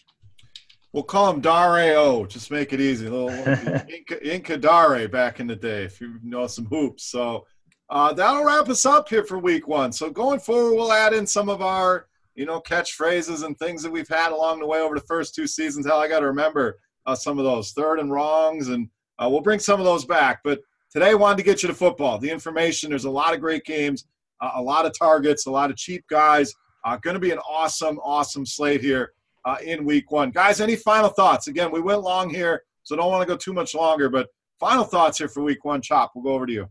[0.95, 2.25] We'll call him Dare O.
[2.25, 3.07] Just make it easy.
[3.07, 3.29] A little
[3.93, 7.11] Inca, Inca Dare back in the day, if you know some hoops.
[7.11, 7.45] So
[7.89, 9.91] uh, that'll wrap us up here for week one.
[9.91, 13.91] So going forward, we'll add in some of our you know, catchphrases and things that
[13.91, 15.85] we've had along the way over the first two seasons.
[15.85, 18.87] Hell, I got to remember uh, some of those third and wrongs, and
[19.19, 20.39] uh, we'll bring some of those back.
[20.45, 22.19] But today, I wanted to get you to football.
[22.19, 22.89] The information.
[22.89, 24.05] There's a lot of great games,
[24.39, 26.53] uh, a lot of targets, a lot of cheap guys.
[26.85, 29.11] Uh, going to be an awesome, awesome slate here
[29.45, 30.59] uh, in Week One, guys.
[30.59, 31.47] Any final thoughts?
[31.47, 34.09] Again, we went long here, so don't want to go too much longer.
[34.09, 34.27] But
[34.59, 35.81] final thoughts here for Week One.
[35.81, 36.11] Chop.
[36.15, 36.69] We'll go over to you.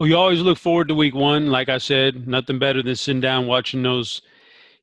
[0.00, 1.48] We always look forward to Week One.
[1.48, 4.22] Like I said, nothing better than sitting down watching those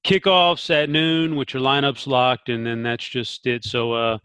[0.03, 3.65] kickoffs at noon with your lineups locked, and then that's just it.
[3.65, 4.18] So uh,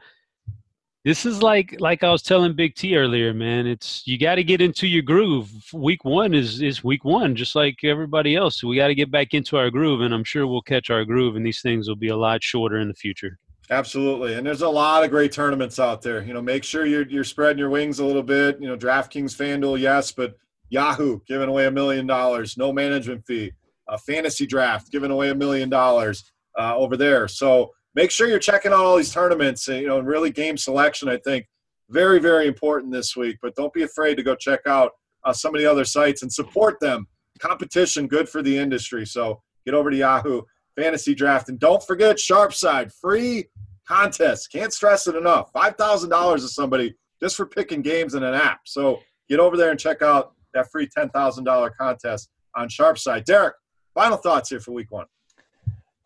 [1.04, 3.66] this is like like I was telling Big T earlier, man.
[3.66, 5.50] It's you got to get into your groove.
[5.72, 8.64] Week one is is week one, just like everybody else.
[8.64, 11.36] We got to get back into our groove, and I'm sure we'll catch our groove,
[11.36, 13.38] and these things will be a lot shorter in the future.
[13.70, 16.22] Absolutely, and there's a lot of great tournaments out there.
[16.22, 18.60] You know, make sure you're you're spreading your wings a little bit.
[18.60, 20.36] You know, DraftKings, FanDuel, yes, but
[20.70, 23.52] Yahoo giving away a million dollars, no management fee
[23.88, 27.28] a fantasy draft, giving away a million dollars uh, over there.
[27.28, 29.66] So make sure you're checking out all these tournaments.
[29.68, 31.08] You know, and really game selection.
[31.08, 31.46] I think
[31.90, 33.36] very very important this week.
[33.42, 34.92] But don't be afraid to go check out
[35.24, 37.06] uh, some of the other sites and support them.
[37.38, 39.06] Competition good for the industry.
[39.06, 40.42] So get over to Yahoo
[40.76, 43.46] Fantasy Draft and don't forget Sharpside free
[43.86, 44.50] contest.
[44.52, 45.50] Can't stress it enough.
[45.52, 48.60] Five thousand dollars to somebody just for picking games in an app.
[48.66, 53.24] So get over there and check out that free ten thousand dollar contest on Sharpside.
[53.24, 53.54] Derek,
[53.94, 55.06] Final thoughts here for week one.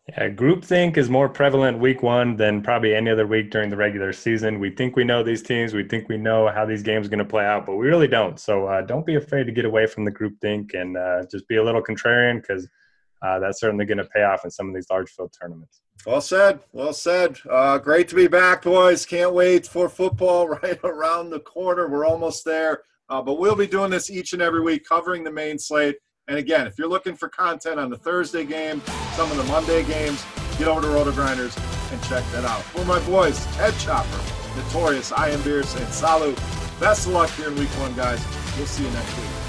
[0.09, 4.11] Yeah, groupthink is more prevalent week one than probably any other week during the regular
[4.11, 4.59] season.
[4.59, 7.19] We think we know these teams, we think we know how these games are going
[7.19, 8.39] to play out, but we really don't.
[8.39, 11.57] So uh, don't be afraid to get away from the groupthink and uh, just be
[11.57, 12.67] a little contrarian because
[13.21, 15.81] uh, that's certainly going to pay off in some of these large field tournaments.
[16.07, 16.61] Well said.
[16.71, 17.37] Well said.
[17.47, 19.05] Uh, great to be back, boys.
[19.05, 21.87] Can't wait for football right around the corner.
[21.87, 22.81] We're almost there.
[23.09, 25.97] Uh, but we'll be doing this each and every week, covering the main slate
[26.29, 28.81] and again, if you're looking for content on the Thursday game,
[29.13, 30.23] some of the Monday games,
[30.59, 31.57] get over to Roto Grinders
[31.91, 32.61] and check that out.
[32.61, 34.21] For my boys, Ted Chopper,
[34.55, 36.35] Notorious, I am Beer saying salut.
[36.79, 38.23] Best of luck here in week one, guys.
[38.57, 39.48] We'll see you next week.